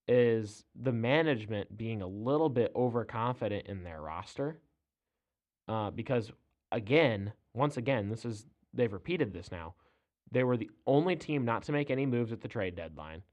[0.07, 4.61] is the management being a little bit overconfident in their roster.
[5.67, 6.31] Uh, because
[6.71, 9.75] again, once again, this is they've repeated this now.
[10.31, 13.25] They were the only team not to make any moves at the trade deadline.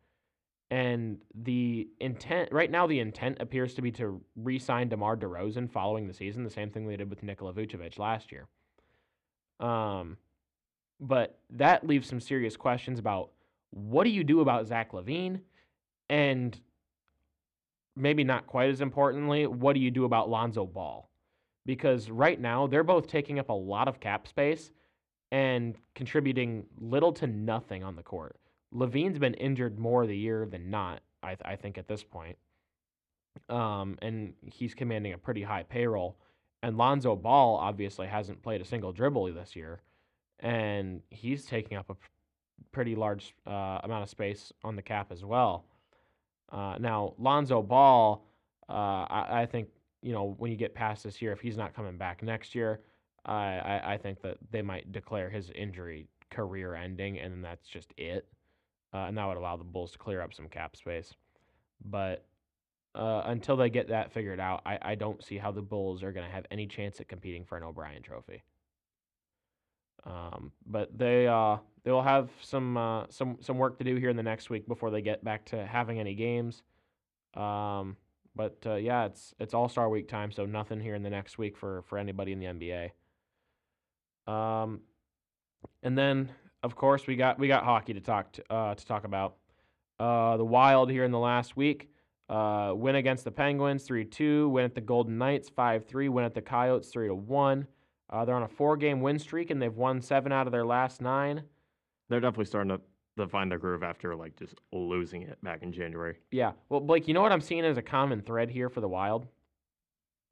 [0.71, 6.07] And the intent right now, the intent appears to be to re-sign DeMar DeRozan following
[6.07, 8.47] the season, the same thing they did with Nikola Vucevic last year.
[9.59, 10.17] Um,
[10.99, 13.29] but that leaves some serious questions about
[13.69, 15.41] what do you do about Zach LaVine,
[16.09, 16.59] and
[17.95, 21.09] maybe not quite as importantly, what do you do about Lonzo Ball?
[21.65, 24.71] Because right now they're both taking up a lot of cap space
[25.31, 28.37] and contributing little to nothing on the court.
[28.75, 32.03] LaVine's been injured more of the year than not, I, th- I think, at this
[32.03, 32.37] point.
[33.49, 36.17] Um, and he's commanding a pretty high payroll.
[36.61, 39.81] And Lonzo Ball obviously hasn't played a single dribble this year,
[40.39, 41.95] and he's taking up a
[42.71, 45.65] pretty large uh, amount of space on the cap as well.
[46.51, 48.25] Uh, now, Lonzo Ball,
[48.67, 49.69] uh, I, I think
[50.01, 52.81] you know when you get past this year, if he's not coming back next year,
[53.25, 58.27] I, I, think that they might declare his injury career ending, and that's just it.
[58.95, 61.13] Uh, and that would allow the Bulls to clear up some cap space.
[61.83, 62.25] But
[62.93, 66.13] uh, until they get that figured out, I, I don't see how the Bulls are
[66.13, 68.43] going to have any chance at competing for an O'Brien Trophy.
[70.05, 74.09] Um, but they uh, they will have some uh, some some work to do here
[74.09, 76.63] in the next week before they get back to having any games.
[77.33, 77.97] Um,
[78.33, 81.37] but uh, yeah, it's it's All Star Week time, so nothing here in the next
[81.37, 82.91] week for for anybody in the NBA.
[84.31, 84.81] Um,
[85.83, 86.31] and then
[86.65, 89.35] of course we got we got hockey to talk to, uh, to talk about.
[89.97, 91.89] Uh, the Wild here in the last week.
[92.27, 94.49] Uh, win against the Penguins 3 2.
[94.49, 96.09] Win at the Golden Knights 5 3.
[96.09, 97.67] Win at the Coyotes 3 1.
[98.09, 100.65] Uh, they're on a four game win streak and they've won seven out of their
[100.65, 101.43] last nine.
[102.09, 102.81] They're definitely starting to,
[103.17, 106.17] to find their groove after like just losing it back in January.
[106.31, 106.51] Yeah.
[106.69, 109.27] Well, Blake, you know what I'm seeing as a common thread here for the Wild?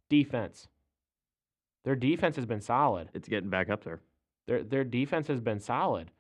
[0.10, 0.68] Defense.
[1.86, 3.10] Their defense has been solid.
[3.14, 4.02] It's getting back up there.
[4.46, 6.12] Their their defense has been solid.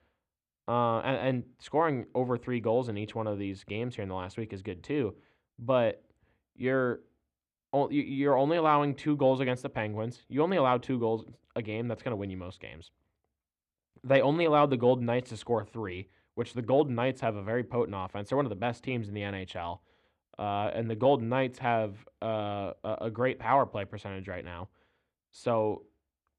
[0.67, 4.09] Uh, and, and scoring over three goals in each one of these games here in
[4.09, 5.13] the last week is good too.
[5.59, 6.03] But
[6.55, 7.01] you're
[7.89, 10.21] you're only allowing two goals against the Penguins.
[10.29, 11.87] You only allow two goals a game.
[11.87, 12.91] That's going to win you most games.
[14.03, 17.43] They only allowed the Golden Knights to score three, which the Golden Knights have a
[17.43, 18.29] very potent offense.
[18.29, 19.79] They're one of the best teams in the NHL.
[20.37, 24.69] Uh, and the Golden Knights have uh, a great power play percentage right now.
[25.31, 25.83] So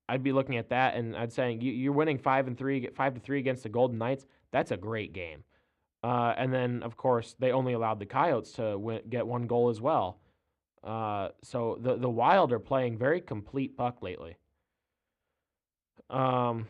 [0.08, 3.14] I'd be looking at that and I'd saying you, you're winning five and three, five
[3.14, 4.26] to three against the Golden Knights.
[4.52, 5.44] That's a great game.
[6.02, 9.70] Uh, and then of course they only allowed the Coyotes to win, get one goal
[9.70, 10.20] as well.
[10.82, 14.36] Uh, so the the Wild are playing very complete puck lately.
[16.10, 16.66] Um,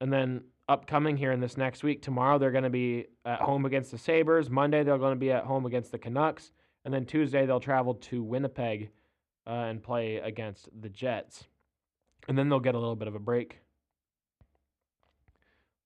[0.00, 3.66] and then upcoming here in this next week, tomorrow they're going to be at home
[3.66, 4.48] against the Sabres.
[4.48, 6.52] Monday they're going to be at home against the Canucks,
[6.84, 8.90] and then Tuesday they'll travel to Winnipeg
[9.46, 11.48] uh, and play against the Jets,
[12.28, 13.58] and then they'll get a little bit of a break.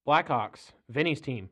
[0.07, 1.49] Blackhawks, Vinny's team.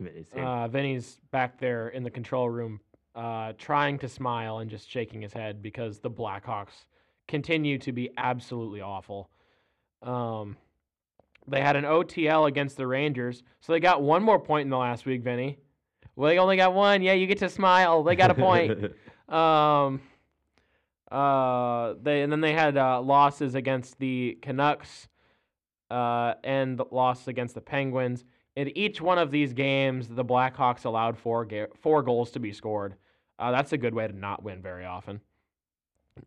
[0.00, 2.80] It's- Uh, Vinny's back there in the control room,
[3.14, 6.86] uh, trying to smile and just shaking his head because the Blackhawks
[7.28, 9.30] continue to be absolutely awful.
[10.02, 10.56] Um,
[11.46, 14.78] they had an OTL against the Rangers, so they got one more point in the
[14.78, 15.58] last week, Vinny.
[16.16, 17.02] Well, they only got one.
[17.02, 18.02] Yeah, you get to smile.
[18.02, 18.92] They got a point.
[19.26, 20.02] Um,
[21.14, 25.08] uh, they and then they had uh, losses against the Canucks,
[25.88, 28.24] uh, and losses against the Penguins.
[28.56, 32.52] In each one of these games, the Blackhawks allowed four ga- four goals to be
[32.52, 32.96] scored.
[33.38, 35.20] Uh, that's a good way to not win very often.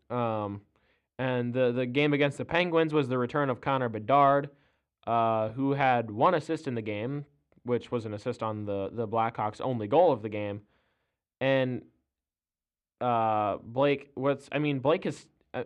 [0.08, 0.62] Um,
[1.18, 4.48] and the the game against the Penguins was the return of Connor Bedard,
[5.06, 7.26] uh, who had one assist in the game,
[7.64, 10.62] which was an assist on the the Blackhawks' only goal of the game,
[11.42, 11.82] and
[13.00, 14.10] uh, Blake.
[14.14, 15.64] What's I mean, Blake is uh,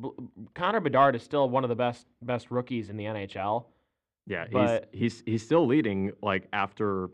[0.00, 0.10] B-
[0.54, 3.66] Connor Bedard is still one of the best best rookies in the NHL.
[4.26, 7.10] yeah, he's, he's he's still leading like after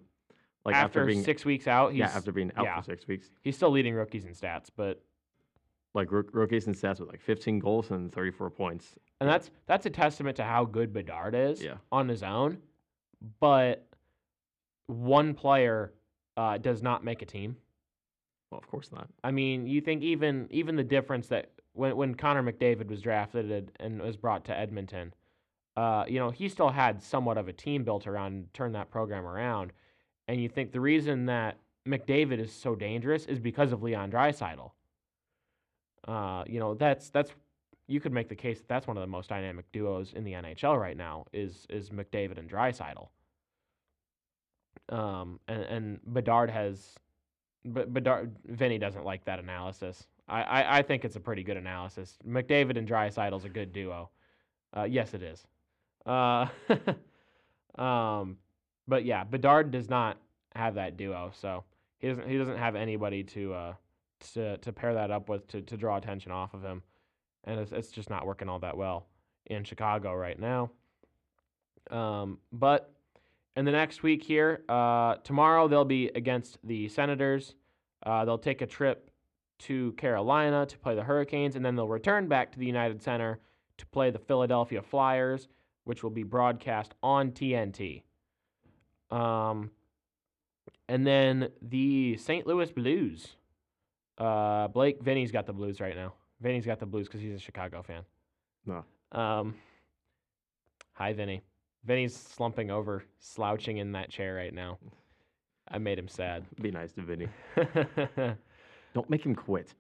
[0.65, 2.81] like after, after, being six weeks out, he's yeah after being out yeah.
[2.81, 3.31] for six weeks.
[3.43, 5.01] he's still leading rookies in stats, but
[5.95, 8.99] Like rook- rookies and stats with like 15 goals and 34 points.
[9.21, 11.75] and that's that's a testament to how good Bedard is Yeah.
[11.93, 12.59] on his own.
[13.41, 13.87] But
[14.89, 15.93] one player
[16.37, 17.57] uh, does not make a team.
[18.51, 19.09] Well, of course not.
[19.25, 23.73] I mean, you think even even the difference that when when Connor McDavid was drafted
[23.81, 25.13] and- was brought to Edmonton,
[25.77, 29.27] uh, you know, he still had somewhat of a team built around turned that program
[29.27, 29.73] around.
[30.29, 34.71] And you think the reason that McDavid is so dangerous is because of Leon Draisaitl.
[36.07, 37.33] Uh, you know, that's that's
[37.89, 40.33] you could make the case that that's one of the most dynamic duos in the
[40.33, 43.09] NHL right now is is McDavid and Draisaitl.
[44.89, 46.95] Um, and and Bedard has
[47.67, 50.07] but Bedard Vinny doesn't like that analysis.
[50.29, 52.19] I, I, I think it's a pretty good analysis.
[52.27, 54.11] McDavid and Draisaitl's a good duo.
[54.77, 55.47] Uh, yes, it is.
[56.05, 56.47] Uh,
[57.81, 58.37] um,
[58.89, 60.19] but yeah, Bedard does not
[60.55, 61.65] have that duo, so
[61.99, 63.75] he doesn't he doesn't have anybody to uh
[64.33, 66.83] to to pair that up with to to draw attention off of him,
[67.45, 69.07] and it's it's just not working all that well
[69.47, 70.71] in Chicago right now.
[71.91, 72.96] Um, but
[73.57, 77.55] in the next week here, uh, tomorrow they'll be against the Senators.
[78.05, 79.11] Uh, they'll take a trip
[79.59, 83.41] to Carolina to play the Hurricanes, and then they'll return back to the United Center
[83.79, 85.49] to play the Philadelphia Flyers,
[85.85, 88.03] which will be broadcast on TNT.
[89.11, 89.71] Um,
[90.89, 92.47] and then the St.
[92.47, 93.37] Louis Blues.
[94.19, 96.15] Uh, Blake Vinny's got the Blues right now.
[96.41, 98.03] Vinny's got the Blues because he's a Chicago fan.
[98.67, 98.85] No.
[99.13, 99.55] Um,
[100.93, 101.43] hi, Vinny.
[101.87, 104.79] Vinny's slumping over, slouching in that chair right now.
[105.69, 106.45] I made him sad.
[106.61, 107.29] Be nice to Vinny.
[108.95, 109.73] Don't make him quit.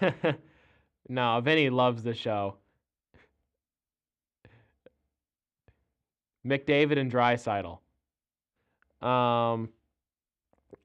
[1.08, 2.56] no, Vinny loves the show.
[6.46, 7.78] McDavid and Draisaitl.
[9.06, 9.70] Um,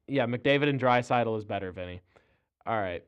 [0.08, 2.02] yeah, McDavid and Draisaitl is better, Vinny.
[2.66, 3.04] All right.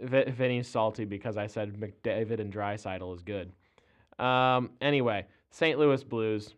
[0.00, 3.52] V- Vinny's salty because I said McDavid and Draisaitl is good.
[4.18, 5.78] Um, anyway, St.
[5.78, 6.54] Louis Blues.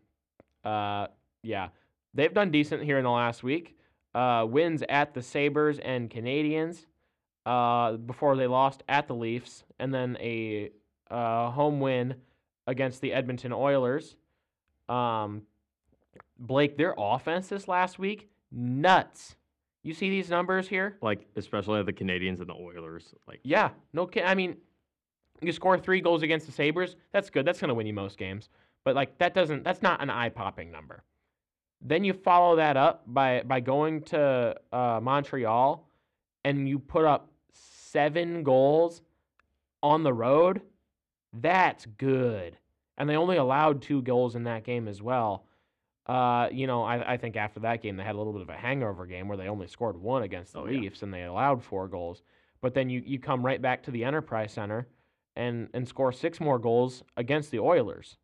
[0.65, 1.09] Uh,
[1.43, 1.69] yeah,
[2.15, 3.77] they've done decent here in the last week.
[4.15, 6.87] Uh, wins at the Sabres and Canadiens
[7.47, 10.71] uh, before they lost at the Leafs, and then a
[11.11, 12.15] uh, home win
[12.67, 14.17] against the Edmonton Oilers.
[14.89, 15.43] Um,
[16.39, 19.37] Blake, their offense this last week, nuts.
[19.83, 20.97] You see these numbers here?
[21.03, 23.15] Like especially the Canadiens and the Oilers.
[23.29, 24.57] Like Yeah, no, I mean,
[25.43, 26.97] you score three goals against the Sabres.
[27.13, 27.45] That's good.
[27.45, 28.49] That's going to win you most games.
[28.85, 29.65] But like that doesn't.
[29.65, 31.03] That's not an eye-popping number.
[31.81, 35.89] Then you follow that up by by going to uh, Montreal,
[36.45, 39.03] and you put up seven goals
[39.83, 40.63] on the road.
[41.33, 42.57] That's good.
[42.97, 45.47] And they only allowed two goals in that game as well.
[46.07, 48.51] Uh, you know, I, I think after that game they had a little bit of
[48.51, 50.81] a hangover game where they only scored one against the Oh, yeah.
[50.81, 52.23] Leafs and they allowed four goals.
[52.61, 54.87] But then you, you come right back to the Enterprise Center
[55.37, 58.17] and and score six more goals against the Oilers,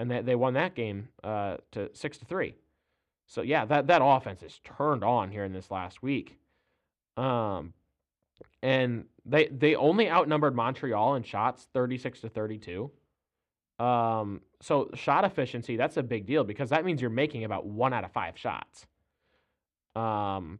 [0.00, 2.54] and they they won that game uh, to six to three.
[3.26, 6.38] So yeah, that that offense is turned on here in this last week.
[7.16, 7.74] Um,
[8.62, 12.90] and they they only outnumbered Montreal in shots, thirty six to thirty two.
[13.78, 17.92] Um, so shot efficiency, that's a big deal because that means you're making about one
[17.92, 18.86] out of five shots.
[19.94, 20.58] Um,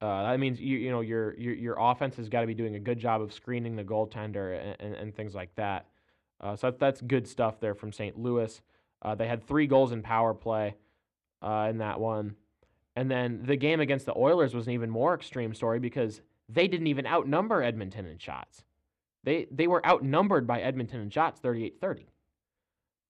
[0.00, 2.76] uh, that means you you know your your your offense has got to be doing
[2.76, 5.86] a good job of screening the goaltender and, and, and things like that.
[6.40, 8.18] Uh, so that, that's good stuff there from St.
[8.18, 8.60] Louis.
[9.02, 10.74] Uh, they had three goals in power play
[11.42, 12.36] uh, in that one,
[12.96, 16.68] and then the game against the Oilers was an even more extreme story because they
[16.68, 18.64] didn't even outnumber Edmonton in shots.
[19.24, 22.06] They they were outnumbered by Edmonton in shots 38-30.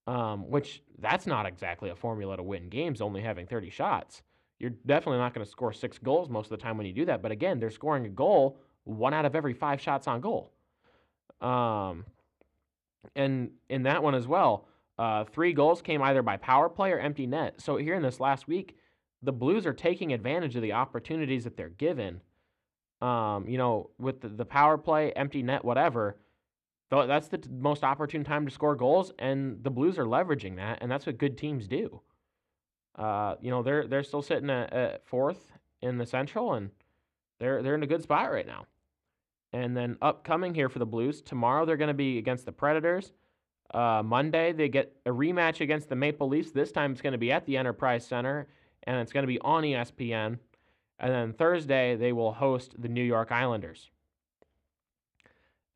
[0.06, 4.22] Um, which that's not exactly a formula to win games only having 30 shots.
[4.58, 7.06] You're definitely not going to score 6 goals most of the time when you do
[7.06, 10.52] that, but again, they're scoring a goal one out of every 5 shots on goal.
[11.40, 12.04] Um
[13.14, 14.66] and in that one as well,
[14.98, 17.60] uh, three goals came either by power play or empty net.
[17.60, 18.76] So here in this last week,
[19.22, 22.20] the Blues are taking advantage of the opportunities that they're given
[23.04, 26.16] um, you know, with the, the power play, empty net, whatever,
[26.90, 30.78] that's the t- most opportune time to score goals, and the Blues are leveraging that,
[30.80, 32.00] and that's what good teams do.
[32.96, 35.50] Uh, you know, they're they're still sitting at, at fourth
[35.82, 36.70] in the Central, and
[37.40, 38.66] they're they're in a good spot right now.
[39.54, 43.12] And then upcoming here for the Blues tomorrow, they're going to be against the Predators.
[43.72, 46.50] Uh, Monday, they get a rematch against the Maple Leafs.
[46.50, 48.48] This time, it's going to be at the Enterprise Center,
[48.82, 50.40] and it's going to be on ESPN.
[50.98, 53.90] And then Thursday, they will host the New York Islanders.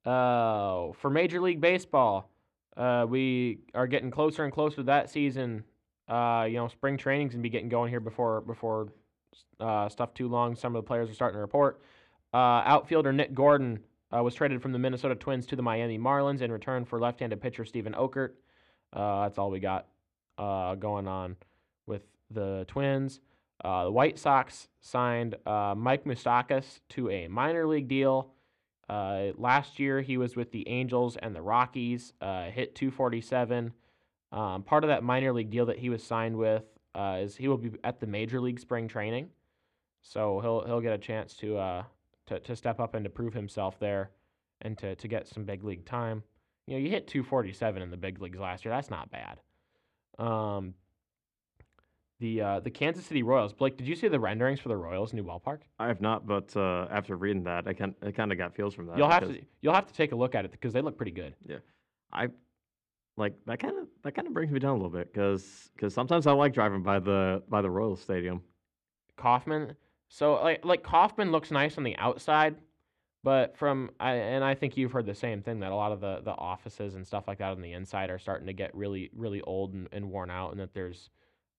[0.04, 2.28] Uh, for Major League Baseball,
[2.76, 5.62] uh, we are getting closer and closer to that season.
[6.08, 8.88] Uh, you know, spring training's gonna be getting going here before before
[9.60, 10.56] uh, stuff too long.
[10.56, 11.80] Some of the players are starting to report.
[12.32, 13.80] Uh, outfielder Nick Gordon
[14.14, 17.40] uh, was traded from the Minnesota Twins to the Miami Marlins in return for left-handed
[17.40, 18.30] pitcher Steven Okert.
[18.92, 19.86] Uh, that's all we got
[20.36, 21.36] uh, going on
[21.86, 23.20] with the Twins.
[23.64, 28.32] Uh, the White Sox signed uh, Mike Moustakas to a minor league deal.
[28.88, 33.72] Last year, he was with the Angels and the Rockies, hit 247.
[34.30, 36.64] Um, part of that minor league deal that he was signed with
[36.96, 39.30] is he will be at the major league spring training,
[40.02, 41.84] so he'll he'll get a chance to
[42.28, 44.10] to to step up and to prove himself there,
[44.62, 46.22] and to to get some big league time.
[46.66, 48.74] You know, you hit 247 in the big leagues last year.
[48.74, 49.40] That's not bad.
[50.18, 50.74] Um,
[52.20, 53.52] the uh, the Kansas City Royals.
[53.52, 55.60] Blake, did you see the renderings for the Royals new ballpark?
[55.78, 58.74] I have not, but uh, after reading that, I can I kind of got feels
[58.74, 58.98] from that.
[58.98, 61.12] You'll have to you'll have to take a look at it because they look pretty
[61.12, 61.34] good.
[61.46, 61.58] Yeah,
[62.12, 62.28] I
[63.16, 66.26] like that kind of that kind of brings me down a little bit because sometimes
[66.26, 68.42] I like driving by the by the Royal Stadium.
[69.16, 69.74] Kauffman.
[70.08, 72.56] So like like Kauffman looks nice on the outside,
[73.22, 76.00] but from I, and I think you've heard the same thing that a lot of
[76.00, 79.10] the the offices and stuff like that on the inside are starting to get really
[79.14, 81.10] really old and, and worn out, and that there's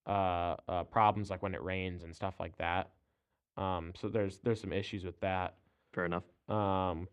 [0.07, 2.89] uh, uh, problems like when it rains and stuff like that.
[3.57, 5.55] Um, so there's there's some issues with that.
[5.93, 6.23] Fair enough.
[6.47, 7.07] Um,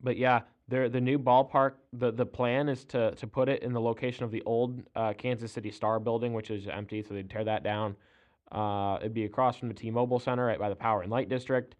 [0.00, 1.72] but yeah, the the new ballpark.
[1.92, 5.12] The the plan is to to put it in the location of the old uh,
[5.12, 7.02] Kansas City Star building, which is empty.
[7.02, 7.96] So they'd tear that down.
[8.52, 11.76] Uh, it'd be across from the T-Mobile Center, right by the Power and Light District,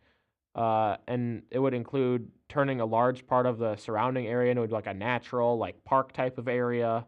[0.55, 4.87] uh, and it would include turning a large part of the surrounding area into like
[4.87, 7.07] a natural, like park type of area.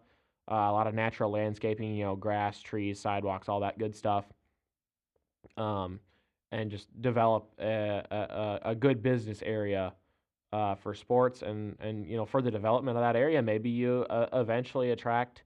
[0.51, 4.25] Uh, a lot of natural landscaping, you know, grass, trees, sidewalks, all that good stuff.
[5.57, 6.01] Um,
[6.51, 9.93] and just develop a, a, a- good business area
[10.53, 13.41] uh, for sports and, and you know for the development of that area.
[13.43, 15.45] Maybe you uh, eventually attract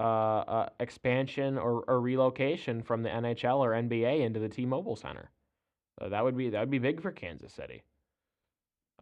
[0.00, 5.30] uh, uh, expansion or, or relocation from the NHL or NBA into the T-Mobile Center.
[5.98, 7.82] So that would be that would be big for Kansas City.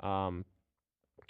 [0.00, 0.44] Um,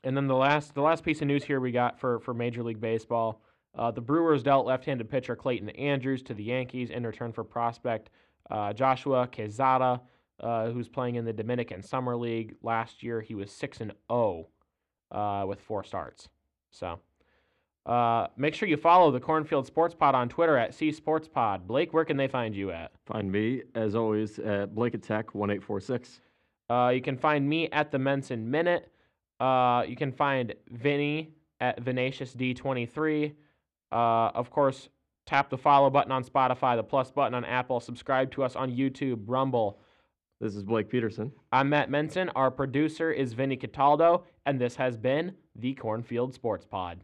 [0.05, 2.63] and then the last the last piece of news here we got for for Major
[2.63, 3.43] League Baseball.
[3.77, 8.09] Uh, the Brewers dealt left-handed pitcher Clayton Andrews to the Yankees in return for prospect
[8.51, 10.01] uh, Joshua Quezada,
[10.41, 12.55] uh, who's playing in the Dominican Summer League.
[12.63, 14.49] Last year, he was six and zero
[15.13, 16.31] uh, with four starts.
[16.71, 16.99] So,
[17.89, 21.67] uh, make sure you follow the Cornfield Sports Pod on Twitter at C Sports Pod.
[21.67, 22.93] Blake, where can they find you at?
[23.07, 26.21] Find me as always at Blake Tech one eight four six.
[26.69, 28.93] Uh, you can find me at the Mensen Minute.
[29.41, 31.31] Uh, you can find Vinny
[31.61, 33.33] at Vinacious D23.
[33.91, 34.91] Uh, of course,
[35.25, 37.81] tap the follow button on Spotify, the plus button on Apple.
[37.81, 39.79] Subscribe to us on YouTube, Rumble.
[40.41, 41.33] This is Blake Peterson.
[41.53, 42.29] I'm Matt Mensen.
[42.37, 44.25] Our producer is Vinny Cataldo.
[44.47, 47.03] and this has been the Cornfield Sports Pod.